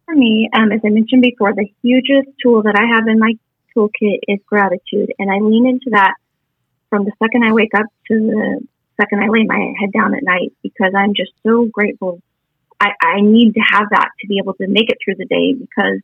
For 0.06 0.16
me, 0.16 0.50
um, 0.54 0.72
as 0.72 0.82
I 0.86 0.90
mentioned 0.90 1.22
before, 1.22 1.54
the 1.54 1.72
hugest 1.82 2.30
tool 2.42 2.64
that 2.64 2.76
I 2.78 2.96
have 2.96 3.08
in 3.08 3.20
my 3.20 3.34
toolkit 3.76 4.20
is 4.28 4.40
gratitude. 4.46 5.14
And 5.20 5.30
I 5.30 5.40
lean 5.40 5.68
into 5.68 5.90
that 5.92 6.14
from 6.90 7.06
the 7.06 7.12
second 7.22 7.44
I 7.44 7.54
wake 7.54 7.74
up 7.76 7.88
to 8.08 8.14
the 8.14 8.68
second 9.00 9.24
I 9.24 9.28
lay 9.28 9.44
my 9.44 9.74
head 9.80 9.92
down 9.92 10.16
at 10.16 10.24
night 10.24 10.54
because 10.64 10.94
I'm 10.96 11.14
just 11.14 11.32
so 11.44 11.66
grateful. 11.66 12.22
I, 12.80 12.92
I 13.02 13.22
need 13.22 13.54
to 13.54 13.62
have 13.62 13.88
that 13.92 14.10
to 14.22 14.28
be 14.28 14.38
able 14.38 14.54
to 14.56 14.68
make 14.68 14.90
it 14.90 14.98
through 15.04 15.16
the 15.16 15.26
day 15.26 15.54
because 15.54 16.00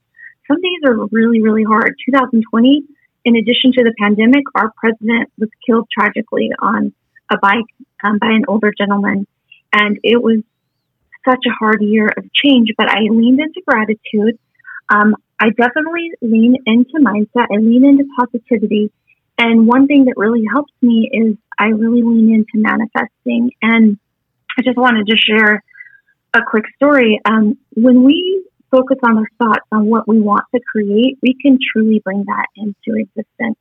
some 0.47 0.61
days 0.61 0.81
are 0.85 1.05
really, 1.11 1.41
really 1.41 1.63
hard. 1.63 1.95
2020, 2.05 2.83
in 3.23 3.35
addition 3.35 3.71
to 3.73 3.83
the 3.83 3.93
pandemic, 3.99 4.43
our 4.55 4.71
president 4.75 5.31
was 5.37 5.49
killed 5.65 5.87
tragically 5.91 6.51
on 6.59 6.93
a 7.31 7.37
bike 7.37 7.69
um, 8.03 8.17
by 8.17 8.27
an 8.27 8.45
older 8.47 8.73
gentleman. 8.77 9.27
And 9.73 9.99
it 10.03 10.21
was 10.21 10.39
such 11.27 11.43
a 11.47 11.53
hard 11.59 11.81
year 11.81 12.07
of 12.17 12.25
change, 12.33 12.69
but 12.77 12.89
I 12.89 13.01
leaned 13.09 13.39
into 13.39 13.61
gratitude. 13.65 14.39
Um, 14.89 15.15
I 15.39 15.49
definitely 15.49 16.11
lean 16.21 16.55
into 16.65 16.99
mindset. 16.99 17.47
I 17.51 17.57
lean 17.57 17.85
into 17.85 18.05
positivity. 18.19 18.91
And 19.37 19.67
one 19.67 19.87
thing 19.87 20.05
that 20.05 20.13
really 20.17 20.43
helps 20.51 20.73
me 20.81 21.09
is 21.11 21.35
I 21.57 21.67
really 21.67 22.03
lean 22.03 22.33
into 22.33 22.55
manifesting. 22.55 23.51
And 23.61 23.97
I 24.57 24.61
just 24.61 24.77
wanted 24.77 25.07
to 25.07 25.17
share 25.17 25.63
a 26.33 26.39
quick 26.47 26.65
story. 26.75 27.19
Um, 27.25 27.57
when 27.73 28.03
we 28.03 28.45
focus 28.69 28.97
on 29.03 29.17
our 29.17 29.27
thoughts 29.37 29.65
on 29.71 29.87
what 29.87 30.07
we 30.07 30.19
want 30.19 30.45
to 30.53 30.61
create, 30.71 31.17
we 31.21 31.35
can 31.41 31.57
truly 31.73 32.01
bring 32.03 32.23
that 32.25 32.47
into 32.55 32.99
existence. 32.99 33.57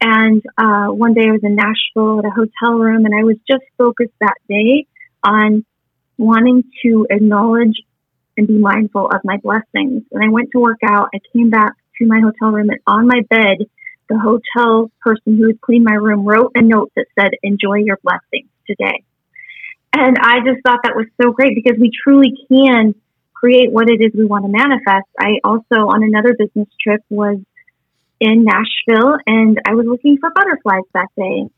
And 0.00 0.42
uh, 0.56 0.86
one 0.86 1.14
day 1.14 1.26
I 1.28 1.32
was 1.32 1.40
in 1.42 1.56
Nashville 1.56 2.20
at 2.20 2.24
a 2.24 2.30
hotel 2.30 2.78
room, 2.78 3.04
and 3.04 3.14
I 3.14 3.22
was 3.22 3.36
just 3.48 3.64
focused 3.76 4.14
that 4.20 4.34
day 4.48 4.86
on 5.22 5.64
wanting 6.20 6.64
to 6.82 7.06
acknowledge 7.10 7.80
and 8.36 8.46
be 8.46 8.58
mindful 8.58 9.06
of 9.06 9.22
my 9.24 9.38
blessings. 9.38 10.04
And 10.12 10.22
I 10.22 10.28
went 10.28 10.50
to 10.52 10.60
work 10.60 10.80
out. 10.84 11.08
I 11.14 11.18
came 11.34 11.50
back 11.50 11.72
to 11.98 12.06
my 12.06 12.20
hotel 12.20 12.50
room 12.52 12.68
and 12.68 12.80
on 12.86 13.06
my 13.06 13.22
bed, 13.28 13.58
the 14.08 14.18
hotel 14.18 14.90
person 15.00 15.38
who 15.38 15.46
had 15.46 15.60
cleaned 15.60 15.84
my 15.84 15.94
room 15.94 16.24
wrote 16.24 16.52
a 16.54 16.62
note 16.62 16.92
that 16.94 17.06
said, 17.18 17.30
enjoy 17.42 17.76
your 17.76 17.98
blessings 18.02 18.50
today. 18.66 19.02
And 19.92 20.16
I 20.20 20.38
just 20.40 20.62
thought 20.64 20.80
that 20.84 20.94
was 20.94 21.06
so 21.20 21.32
great 21.32 21.54
because 21.54 21.78
we 21.80 21.90
truly 22.04 22.34
can 22.48 22.94
create 23.32 23.72
what 23.72 23.88
it 23.88 24.00
is 24.00 24.12
we 24.14 24.26
want 24.26 24.44
to 24.44 24.50
manifest. 24.52 25.08
I 25.18 25.40
also, 25.42 25.88
on 25.88 26.02
another 26.02 26.36
business 26.38 26.68
trip, 26.80 27.00
was 27.08 27.38
in 28.20 28.44
Nashville 28.44 29.16
and 29.26 29.58
I 29.66 29.74
was 29.74 29.86
looking 29.86 30.18
for 30.18 30.30
butterflies 30.34 30.84
that 30.92 31.08
day. 31.16 31.48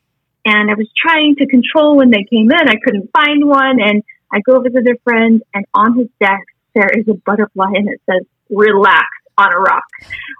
And 0.44 0.70
I 0.70 0.74
was 0.74 0.88
trying 0.96 1.36
to 1.36 1.46
control 1.46 1.96
when 1.96 2.10
they 2.10 2.24
came 2.30 2.50
in. 2.50 2.68
I 2.68 2.76
couldn't 2.82 3.10
find 3.12 3.46
one. 3.46 3.80
And 3.80 4.02
I 4.32 4.40
go 4.40 4.60
visit 4.60 4.86
a 4.86 4.96
friend, 5.04 5.42
and 5.54 5.64
on 5.74 5.98
his 5.98 6.08
desk 6.20 6.46
there 6.74 6.88
is 6.88 7.06
a 7.08 7.14
butterfly, 7.14 7.72
and 7.74 7.88
it 7.88 8.00
says 8.08 8.22
"relax" 8.50 9.06
on 9.38 9.52
a 9.52 9.58
rock, 9.58 9.84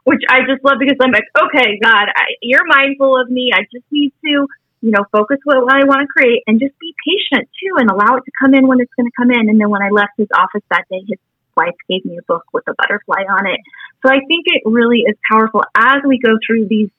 which 0.05 0.23
I 0.29 0.41
just 0.41 0.65
love 0.65 0.77
because 0.79 0.97
I'm 1.01 1.13
like, 1.13 1.29
okay, 1.37 1.79
God, 1.83 2.07
I, 2.13 2.37
you're 2.43 2.67
mindful 2.67 3.21
of 3.21 3.31
me. 3.31 3.51
I 3.55 3.63
just 3.73 3.85
need 3.91 4.13
to, 4.25 4.47
you 4.83 4.91
know, 4.91 5.05
focus 5.11 5.39
what 5.45 5.57
I 5.57 5.85
want 5.85 6.01
to 6.01 6.09
create, 6.09 6.43
and 6.47 6.61
just 6.61 6.79
be 6.79 6.95
patient 7.05 7.49
too, 7.61 7.77
and 7.77 7.91
allow 7.91 8.17
it 8.17 8.25
to 8.25 8.33
come 8.41 8.55
in 8.55 8.67
when 8.67 8.81
it's 8.81 8.93
going 8.95 9.07
to 9.07 9.17
come 9.17 9.31
in. 9.31 9.49
And 9.49 9.61
then 9.61 9.71
when 9.71 9.83
I 9.83 9.91
left 9.91 10.13
his 10.17 10.29
office 10.35 10.63
that 10.71 10.85
day, 10.91 11.01
his 11.07 11.19
wife 11.57 11.77
gave 11.89 12.05
me 12.05 12.19
a 12.19 12.23
book 12.23 12.45
with 12.53 12.65
a 12.69 12.75
butterfly 12.75 13.25
on 13.29 13.47
it. 13.47 13.61
So 14.05 14.11
I 14.11 14.21
think 14.27 14.45
it 14.47 14.63
really 14.65 15.01
is 15.01 15.17
powerful 15.31 15.63
as 15.77 16.03
we 16.07 16.19
go 16.19 16.33
through 16.47 16.67
these 16.69 16.91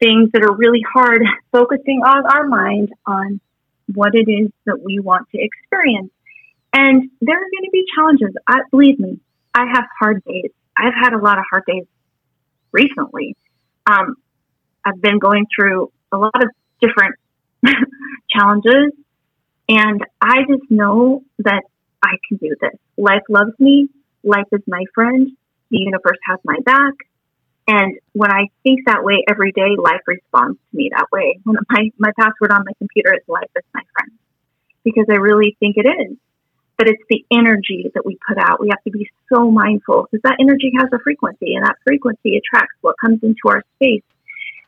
things 0.00 0.30
that 0.32 0.42
are 0.42 0.54
really 0.54 0.82
hard, 0.92 1.22
focusing 1.52 2.02
on 2.04 2.26
our 2.26 2.46
mind 2.46 2.90
on 3.06 3.40
what 3.94 4.14
it 4.14 4.30
is 4.30 4.50
that 4.66 4.80
we 4.82 5.00
want 5.00 5.28
to 5.30 5.38
experience. 5.40 6.10
And 6.72 7.10
there 7.20 7.36
are 7.36 7.50
going 7.50 7.64
to 7.64 7.70
be 7.72 7.84
challenges. 7.94 8.34
I, 8.46 8.60
believe 8.70 8.98
me, 8.98 9.20
I 9.54 9.64
have 9.72 9.84
hard 10.00 10.22
days. 10.24 10.50
I've 10.76 10.94
had 10.94 11.12
a 11.12 11.18
lot 11.18 11.38
of 11.38 11.44
hard 11.48 11.64
days 11.66 11.84
recently. 12.72 13.36
Um, 13.86 14.16
I've 14.84 15.00
been 15.00 15.18
going 15.18 15.46
through 15.54 15.92
a 16.12 16.18
lot 16.18 16.34
of 16.34 16.48
different 16.80 17.14
challenges, 18.30 18.92
and 19.68 20.00
I 20.20 20.40
just 20.48 20.70
know 20.70 21.22
that 21.38 21.62
I 22.02 22.16
can 22.28 22.38
do 22.38 22.54
this. 22.60 22.78
Life 22.98 23.22
loves 23.28 23.52
me. 23.58 23.88
Life 24.22 24.46
is 24.52 24.60
my 24.66 24.84
friend. 24.94 25.30
The 25.70 25.78
universe 25.78 26.18
has 26.28 26.38
my 26.44 26.56
back. 26.64 26.94
And 27.66 27.98
when 28.12 28.30
I 28.30 28.48
think 28.62 28.80
that 28.86 29.04
way 29.04 29.24
every 29.28 29.52
day, 29.52 29.76
life 29.78 30.02
responds 30.06 30.58
to 30.70 30.76
me 30.76 30.90
that 30.94 31.06
way. 31.10 31.40
When 31.44 31.56
my, 31.70 31.90
my 31.98 32.10
password 32.18 32.52
on 32.52 32.64
my 32.66 32.72
computer 32.78 33.14
is 33.14 33.22
life 33.26 33.50
is 33.56 33.64
my 33.72 33.82
friend. 33.96 34.12
Because 34.84 35.06
I 35.10 35.16
really 35.16 35.56
think 35.60 35.76
it 35.78 35.86
is. 35.88 36.16
But 36.76 36.88
it's 36.88 37.02
the 37.08 37.24
energy 37.32 37.90
that 37.94 38.04
we 38.04 38.18
put 38.28 38.36
out. 38.36 38.60
We 38.60 38.68
have 38.68 38.82
to 38.82 38.90
be 38.90 39.08
so 39.32 39.50
mindful 39.50 40.08
because 40.10 40.22
that 40.24 40.36
energy 40.40 40.72
has 40.76 40.88
a 40.92 40.98
frequency 40.98 41.54
and 41.54 41.64
that 41.64 41.76
frequency 41.86 42.36
attracts 42.36 42.74
what 42.80 42.96
comes 43.00 43.20
into 43.22 43.48
our 43.48 43.62
space. 43.76 44.02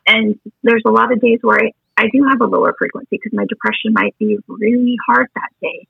And 0.07 0.39
there's 0.63 0.83
a 0.87 0.91
lot 0.91 1.11
of 1.11 1.19
days 1.21 1.39
where 1.41 1.59
I, 1.59 1.73
I 1.97 2.07
do 2.11 2.25
have 2.29 2.41
a 2.41 2.45
lower 2.45 2.73
frequency 2.79 3.09
because 3.11 3.33
my 3.33 3.45
depression 3.47 3.91
might 3.91 4.17
be 4.17 4.39
really 4.47 4.95
hard 5.05 5.27
that 5.35 5.49
day. 5.61 5.85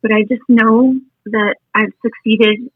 But 0.00 0.12
I 0.12 0.22
just 0.22 0.42
know 0.48 0.94
that 1.26 1.56
I've 1.74 1.92
succeeded 2.02 2.70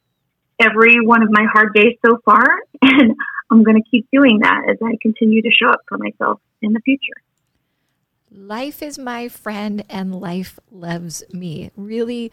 every 0.60 1.04
one 1.04 1.22
of 1.22 1.30
my 1.30 1.46
hard 1.50 1.74
days 1.74 1.96
so 2.04 2.18
far. 2.24 2.44
And 2.82 3.16
I'm 3.52 3.64
going 3.64 3.76
to 3.76 3.88
keep 3.90 4.08
doing 4.10 4.38
that 4.40 4.62
as 4.70 4.78
I 4.82 4.96
continue 5.02 5.42
to 5.42 5.50
show 5.50 5.68
up 5.68 5.80
for 5.86 5.98
myself 5.98 6.40
in 6.62 6.72
the 6.72 6.80
future. 6.80 7.20
Life 8.30 8.82
is 8.82 8.98
my 8.98 9.28
friend 9.28 9.84
and 9.90 10.14
life 10.18 10.58
loves 10.70 11.22
me. 11.34 11.70
Really 11.76 12.32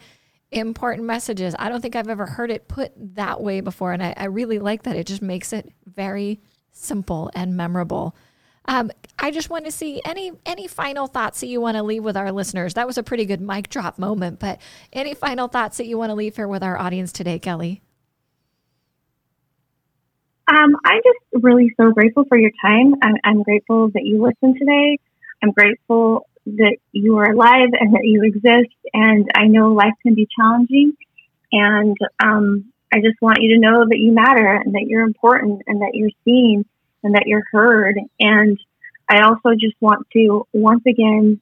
important 0.50 1.06
messages. 1.06 1.54
I 1.58 1.68
don't 1.68 1.82
think 1.82 1.94
I've 1.94 2.08
ever 2.08 2.24
heard 2.24 2.50
it 2.50 2.68
put 2.68 2.92
that 3.16 3.42
way 3.42 3.60
before. 3.60 3.92
And 3.92 4.02
I, 4.02 4.14
I 4.16 4.24
really 4.24 4.58
like 4.58 4.84
that. 4.84 4.96
It 4.96 5.06
just 5.06 5.20
makes 5.20 5.52
it 5.52 5.70
very 5.84 6.40
simple 6.72 7.30
and 7.34 7.54
memorable. 7.54 8.16
Um, 8.64 8.90
I 9.18 9.30
just 9.30 9.50
want 9.50 9.66
to 9.66 9.70
see 9.70 10.00
any 10.06 10.32
any 10.46 10.68
final 10.68 11.06
thoughts 11.06 11.40
that 11.40 11.48
you 11.48 11.60
want 11.60 11.76
to 11.76 11.82
leave 11.82 12.04
with 12.04 12.16
our 12.16 12.32
listeners. 12.32 12.74
That 12.74 12.86
was 12.86 12.96
a 12.96 13.02
pretty 13.02 13.26
good 13.26 13.42
mic 13.42 13.68
drop 13.68 13.98
moment, 13.98 14.38
but 14.38 14.58
any 14.92 15.12
final 15.12 15.48
thoughts 15.48 15.76
that 15.76 15.86
you 15.86 15.98
want 15.98 16.10
to 16.10 16.14
leave 16.14 16.36
here 16.36 16.48
with 16.48 16.62
our 16.62 16.78
audience 16.78 17.12
today, 17.12 17.38
Kelly? 17.38 17.82
Um, 20.50 20.74
I'm 20.84 21.00
just 21.04 21.44
really 21.44 21.72
so 21.80 21.92
grateful 21.92 22.24
for 22.28 22.36
your 22.36 22.50
time. 22.60 22.94
I'm, 23.02 23.14
I'm 23.22 23.42
grateful 23.44 23.88
that 23.90 24.02
you 24.04 24.20
listened 24.20 24.56
today. 24.58 24.98
I'm 25.42 25.52
grateful 25.52 26.26
that 26.44 26.76
you 26.90 27.18
are 27.18 27.30
alive 27.30 27.68
and 27.78 27.94
that 27.94 28.02
you 28.02 28.24
exist. 28.24 28.74
And 28.92 29.28
I 29.36 29.46
know 29.46 29.72
life 29.72 29.94
can 30.02 30.14
be 30.14 30.26
challenging. 30.36 30.94
And 31.52 31.96
um, 32.20 32.72
I 32.92 32.96
just 32.96 33.22
want 33.22 33.38
you 33.40 33.54
to 33.54 33.60
know 33.60 33.86
that 33.88 33.98
you 33.98 34.10
matter 34.12 34.54
and 34.54 34.74
that 34.74 34.86
you're 34.88 35.06
important 35.06 35.62
and 35.68 35.82
that 35.82 35.92
you're 35.94 36.10
seen 36.24 36.64
and 37.04 37.14
that 37.14 37.26
you're 37.26 37.44
heard. 37.52 37.94
And 38.18 38.58
I 39.08 39.22
also 39.22 39.50
just 39.52 39.76
want 39.80 40.06
to 40.14 40.46
once 40.52 40.82
again 40.86 41.40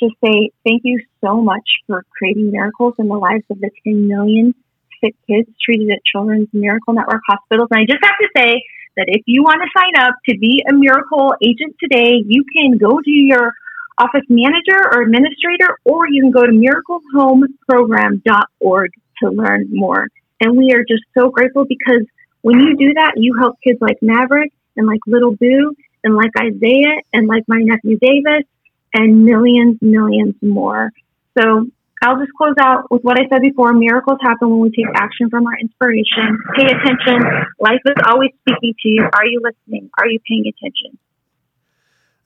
just 0.00 0.14
say 0.24 0.52
thank 0.64 0.82
you 0.84 1.02
so 1.22 1.42
much 1.42 1.68
for 1.86 2.04
creating 2.16 2.50
miracles 2.50 2.94
in 2.98 3.08
the 3.08 3.16
lives 3.16 3.44
of 3.50 3.60
the 3.60 3.70
10 3.84 4.08
million 4.08 4.54
sick 5.02 5.16
kids 5.26 5.48
treated 5.64 5.90
at 5.90 6.04
Children's 6.04 6.48
Miracle 6.52 6.92
Network 6.94 7.22
hospitals. 7.28 7.68
And 7.70 7.80
I 7.80 7.84
just 7.84 7.98
have 8.02 8.16
to 8.20 8.28
say 8.36 8.62
that 8.96 9.06
if 9.08 9.22
you 9.26 9.42
want 9.42 9.60
to 9.62 9.68
sign 9.78 9.96
up 10.06 10.14
to 10.28 10.38
be 10.38 10.64
a 10.68 10.72
miracle 10.72 11.34
agent 11.42 11.76
today, 11.82 12.22
you 12.26 12.44
can 12.52 12.78
go 12.78 13.00
to 13.00 13.10
your 13.10 13.54
office 13.98 14.24
manager 14.28 14.78
or 14.92 15.02
administrator, 15.02 15.76
or 15.84 16.08
you 16.08 16.22
can 16.22 16.30
go 16.30 16.46
to 16.46 16.52
miraclehomeprogram.org 16.52 18.90
to 19.22 19.30
learn 19.30 19.66
more. 19.72 20.06
And 20.40 20.56
we 20.56 20.72
are 20.72 20.84
just 20.88 21.02
so 21.16 21.30
grateful 21.30 21.64
because 21.64 22.06
when 22.42 22.60
you 22.60 22.76
do 22.76 22.94
that, 22.94 23.14
you 23.16 23.34
help 23.38 23.56
kids 23.62 23.78
like 23.80 23.98
Maverick 24.00 24.52
and 24.76 24.86
like 24.86 25.00
Little 25.06 25.34
Boo 25.34 25.74
and 26.04 26.14
like 26.14 26.30
Isaiah 26.40 27.00
and 27.12 27.26
like 27.26 27.42
my 27.48 27.58
nephew 27.58 27.98
Davis 28.00 28.44
and 28.94 29.24
millions, 29.24 29.78
millions 29.80 30.36
more. 30.40 30.92
So 31.36 31.66
I'll 32.02 32.18
just 32.18 32.32
close 32.36 32.54
out 32.60 32.90
with 32.90 33.02
what 33.02 33.18
I 33.18 33.26
said 33.28 33.42
before. 33.42 33.72
Miracles 33.72 34.18
happen 34.22 34.50
when 34.50 34.60
we 34.60 34.70
take 34.70 34.86
action 34.94 35.30
from 35.30 35.46
our 35.46 35.58
inspiration. 35.58 36.38
Pay 36.56 36.66
attention. 36.66 37.22
Life 37.58 37.80
is 37.86 37.96
always 38.06 38.30
speaking 38.40 38.74
to 38.82 38.88
you. 38.88 39.02
Are 39.02 39.26
you 39.26 39.40
listening? 39.42 39.90
Are 39.98 40.06
you 40.06 40.20
paying 40.28 40.44
attention? 40.46 40.98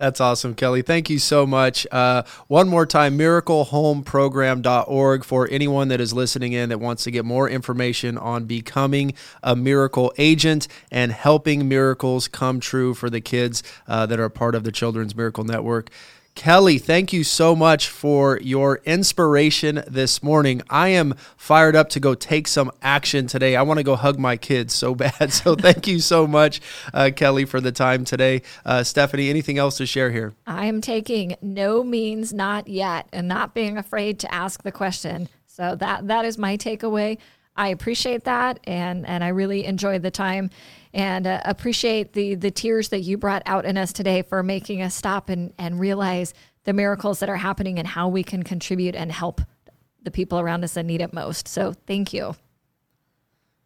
That's 0.03 0.20
awesome, 0.20 0.55
Kelly. 0.57 0.83
Thank 0.83 1.09
you 1.11 1.20
so 1.20 1.47
much. 1.47 1.87
Uh, 1.93 2.25
one 2.49 2.68
more 2.68 2.87
time, 2.87 3.16
miraclehomeprogram.org 3.16 5.25
for 5.25 5.49
anyone 5.49 5.87
that 5.89 6.01
is 6.01 6.12
listening 6.12 6.55
in 6.55 6.70
that 6.70 6.81
wants 6.81 7.05
to 7.05 7.12
get 7.12 7.25
more 7.25 7.49
information 7.49 8.18
on 8.18 8.47
becoming 8.47 9.14
a 9.45 9.55
miracle 9.55 10.12
agent 10.18 10.66
and 10.91 11.12
helping 11.12 11.68
miracles 11.68 12.27
come 12.27 12.59
true 12.59 12.95
for 12.95 13.11
the 13.11 13.20
kids 13.20 13.62
uh, 13.87 14.05
that 14.07 14.18
are 14.18 14.29
part 14.29 14.57
of 14.57 14.64
the 14.64 14.73
Children's 14.73 15.14
Miracle 15.14 15.45
Network. 15.45 15.89
Kelly, 16.35 16.78
thank 16.78 17.12
you 17.12 17.24
so 17.24 17.55
much 17.55 17.89
for 17.89 18.39
your 18.41 18.80
inspiration 18.85 19.85
this 19.87 20.22
morning. 20.22 20.62
I 20.70 20.89
am 20.89 21.14
fired 21.37 21.76
up 21.76 21.91
to 21.91 22.01
go 22.01 22.14
take 22.14 22.49
some 22.49 22.72
action 22.80 23.26
today. 23.26 23.55
I 23.55 23.62
want 23.62 23.78
to 23.78 23.85
go 23.85 23.97
hug 23.97 24.18
my 24.18 24.37
kids 24.39 24.74
so 24.74 24.95
bad. 24.97 25.33
So 25.33 25.55
thank 25.55 25.87
you 25.87 26.01
so 26.01 26.26
much, 26.26 26.61
uh, 26.95 27.11
Kelly, 27.14 27.45
for 27.45 27.61
the 27.61 27.70
time 27.70 28.05
today. 28.05 28.43
Uh, 28.64 28.83
Stephanie, 28.83 29.28
anything 29.28 29.59
else 29.59 29.76
to 29.76 29.87
share 29.87 30.11
here? 30.11 30.33
I 30.47 30.66
am 30.66 30.80
taking 30.80 31.37
no 31.43 31.85
means 31.85 32.33
not 32.33 32.66
yet 32.66 33.09
and 33.12 33.28
not 33.28 33.55
being 33.55 33.76
afraid 33.76 34.18
to 34.20 34.35
ask 34.35 34.62
the 34.62 34.72
question. 34.72 35.28
So 35.47 35.76
that 35.76 36.09
that 36.09 36.24
is 36.24 36.39
my 36.39 36.57
takeaway. 36.57 37.18
I 37.57 37.68
appreciate 37.68 38.24
that 38.24 38.59
and 38.64 39.07
and 39.07 39.22
I 39.22 39.28
really 39.28 39.66
enjoyed 39.66 40.03
the 40.03 40.11
time 40.11 40.49
and 40.95 41.26
uh, 41.26 41.40
appreciate 41.45 42.12
the 42.12 42.34
the 42.34 42.51
tears 42.51 42.88
that 42.90 43.01
you 43.01 43.16
brought 43.16 43.43
out 43.47 43.64
in 43.64 43.76
us 43.76 43.93
today 43.93 44.22
for 44.22 44.43
making 44.43 44.82
us 44.82 44.95
stop 44.95 45.28
and 45.28 45.53
and 45.59 45.80
realize 45.80 46.34
the 46.64 46.72
miracles 46.72 47.20
that 47.20 47.28
are 47.28 47.36
happening 47.36 47.78
and 47.78 47.88
how 47.88 48.09
we 48.09 48.22
can 48.22 48.43
contribute 48.43 48.95
and 48.95 49.11
help 49.11 49.40
the 50.03 50.11
people 50.11 50.38
around 50.38 50.64
us 50.64 50.74
that 50.74 50.84
need 50.84 51.01
it 51.01 51.12
most. 51.12 51.49
So 51.49 51.74
thank 51.86 52.12
you. 52.12 52.34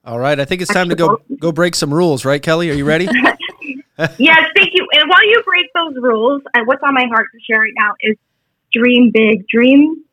All 0.05 0.19
right, 0.19 0.39
I 0.39 0.45
think 0.45 0.63
it's 0.63 0.73
time 0.73 0.89
to 0.91 0.95
go 0.95 1.21
go 1.41 1.51
break 1.51 1.75
some 1.75 1.93
rules, 1.93 2.25
right, 2.25 2.41
Kelly? 2.41 2.71
Are 2.71 2.75
you 2.75 2.85
ready? 2.85 3.07
yes, 4.19 4.41
thank 4.57 4.71
you. 4.73 4.87
And 4.93 5.09
while 5.09 5.27
you 5.27 5.43
break 5.45 5.67
those 5.75 6.01
rules, 6.01 6.43
uh, 6.55 6.61
what's 6.65 6.83
on 6.85 6.95
my 6.95 7.07
heart 7.11 7.27
to 7.33 7.41
share 7.41 7.61
right 7.61 7.73
now 7.77 7.95
is 8.01 8.17
dream 8.73 9.11
big, 9.13 9.49
dream 9.49 10.05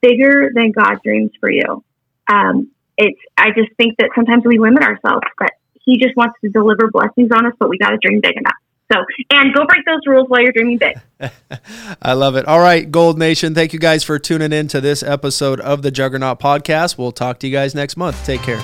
bigger 0.00 0.50
than 0.52 0.72
God 0.72 1.00
dreams 1.04 1.30
for 1.38 1.50
you. 1.50 1.84
Um, 2.30 2.72
it's 2.96 3.18
I 3.36 3.50
just 3.50 3.70
think 3.76 3.96
that 3.98 4.10
sometimes 4.16 4.42
we 4.44 4.58
limit 4.58 4.82
ourselves, 4.82 5.26
but 5.38 5.50
he 5.88 5.98
just 5.98 6.14
wants 6.16 6.38
to 6.42 6.50
deliver 6.50 6.90
blessings 6.90 7.30
on 7.34 7.46
us, 7.46 7.54
but 7.58 7.70
we 7.70 7.78
got 7.78 7.90
to 7.90 7.98
dream 8.02 8.20
big 8.20 8.36
enough. 8.36 8.54
So, 8.92 9.04
and 9.30 9.54
go 9.54 9.66
break 9.66 9.84
those 9.84 10.00
rules 10.06 10.28
while 10.28 10.42
you're 10.42 10.52
dreaming 10.52 10.78
big. 10.78 10.98
I 12.02 12.12
love 12.12 12.36
it. 12.36 12.46
All 12.46 12.60
right, 12.60 12.90
Gold 12.90 13.18
Nation, 13.18 13.54
thank 13.54 13.72
you 13.72 13.78
guys 13.78 14.04
for 14.04 14.18
tuning 14.18 14.52
in 14.52 14.68
to 14.68 14.80
this 14.80 15.02
episode 15.02 15.60
of 15.60 15.82
the 15.82 15.90
Juggernaut 15.90 16.40
Podcast. 16.40 16.96
We'll 16.96 17.12
talk 17.12 17.38
to 17.40 17.46
you 17.46 17.52
guys 17.52 17.74
next 17.74 17.96
month. 17.96 18.22
Take 18.24 18.42
care. 18.42 18.60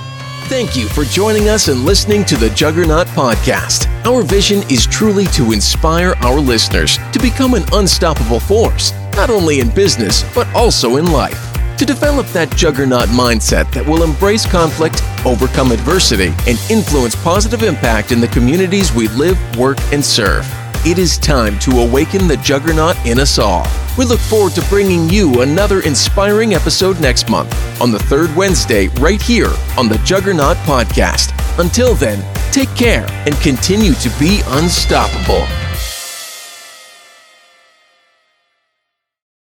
Thank 0.46 0.76
you 0.76 0.88
for 0.88 1.04
joining 1.04 1.48
us 1.48 1.68
and 1.68 1.84
listening 1.84 2.24
to 2.26 2.36
the 2.36 2.50
Juggernaut 2.50 3.06
Podcast. 3.08 3.86
Our 4.06 4.22
vision 4.22 4.62
is 4.70 4.86
truly 4.86 5.24
to 5.28 5.52
inspire 5.52 6.14
our 6.20 6.38
listeners 6.38 6.98
to 7.12 7.18
become 7.18 7.54
an 7.54 7.64
unstoppable 7.72 8.40
force, 8.40 8.92
not 9.16 9.30
only 9.30 9.60
in 9.60 9.70
business, 9.70 10.22
but 10.34 10.46
also 10.54 10.96
in 10.96 11.06
life 11.06 11.54
to 11.78 11.84
develop 11.84 12.26
that 12.28 12.54
juggernaut 12.56 13.08
mindset 13.08 13.70
that 13.72 13.86
will 13.86 14.02
embrace 14.02 14.46
conflict, 14.46 15.02
overcome 15.24 15.72
adversity, 15.72 16.32
and 16.46 16.58
influence 16.70 17.14
positive 17.16 17.62
impact 17.62 18.12
in 18.12 18.20
the 18.20 18.28
communities 18.28 18.92
we 18.92 19.08
live, 19.08 19.38
work, 19.56 19.78
and 19.92 20.04
serve. 20.04 20.46
It 20.86 20.98
is 20.98 21.16
time 21.16 21.58
to 21.60 21.80
awaken 21.80 22.28
the 22.28 22.36
juggernaut 22.36 22.96
in 23.06 23.18
us 23.18 23.38
all. 23.38 23.66
We 23.96 24.04
look 24.04 24.20
forward 24.20 24.52
to 24.54 24.62
bringing 24.68 25.08
you 25.08 25.40
another 25.40 25.80
inspiring 25.80 26.52
episode 26.54 27.00
next 27.00 27.30
month 27.30 27.54
on 27.80 27.90
the 27.90 27.98
third 28.00 28.34
Wednesday, 28.36 28.88
right 29.00 29.22
here 29.22 29.52
on 29.78 29.88
the 29.88 29.98
Juggernaut 30.04 30.56
Podcast. 30.58 31.32
Until 31.58 31.94
then, 31.94 32.22
take 32.52 32.74
care 32.74 33.06
and 33.26 33.34
continue 33.36 33.94
to 33.94 34.10
be 34.18 34.42
unstoppable. 34.46 35.46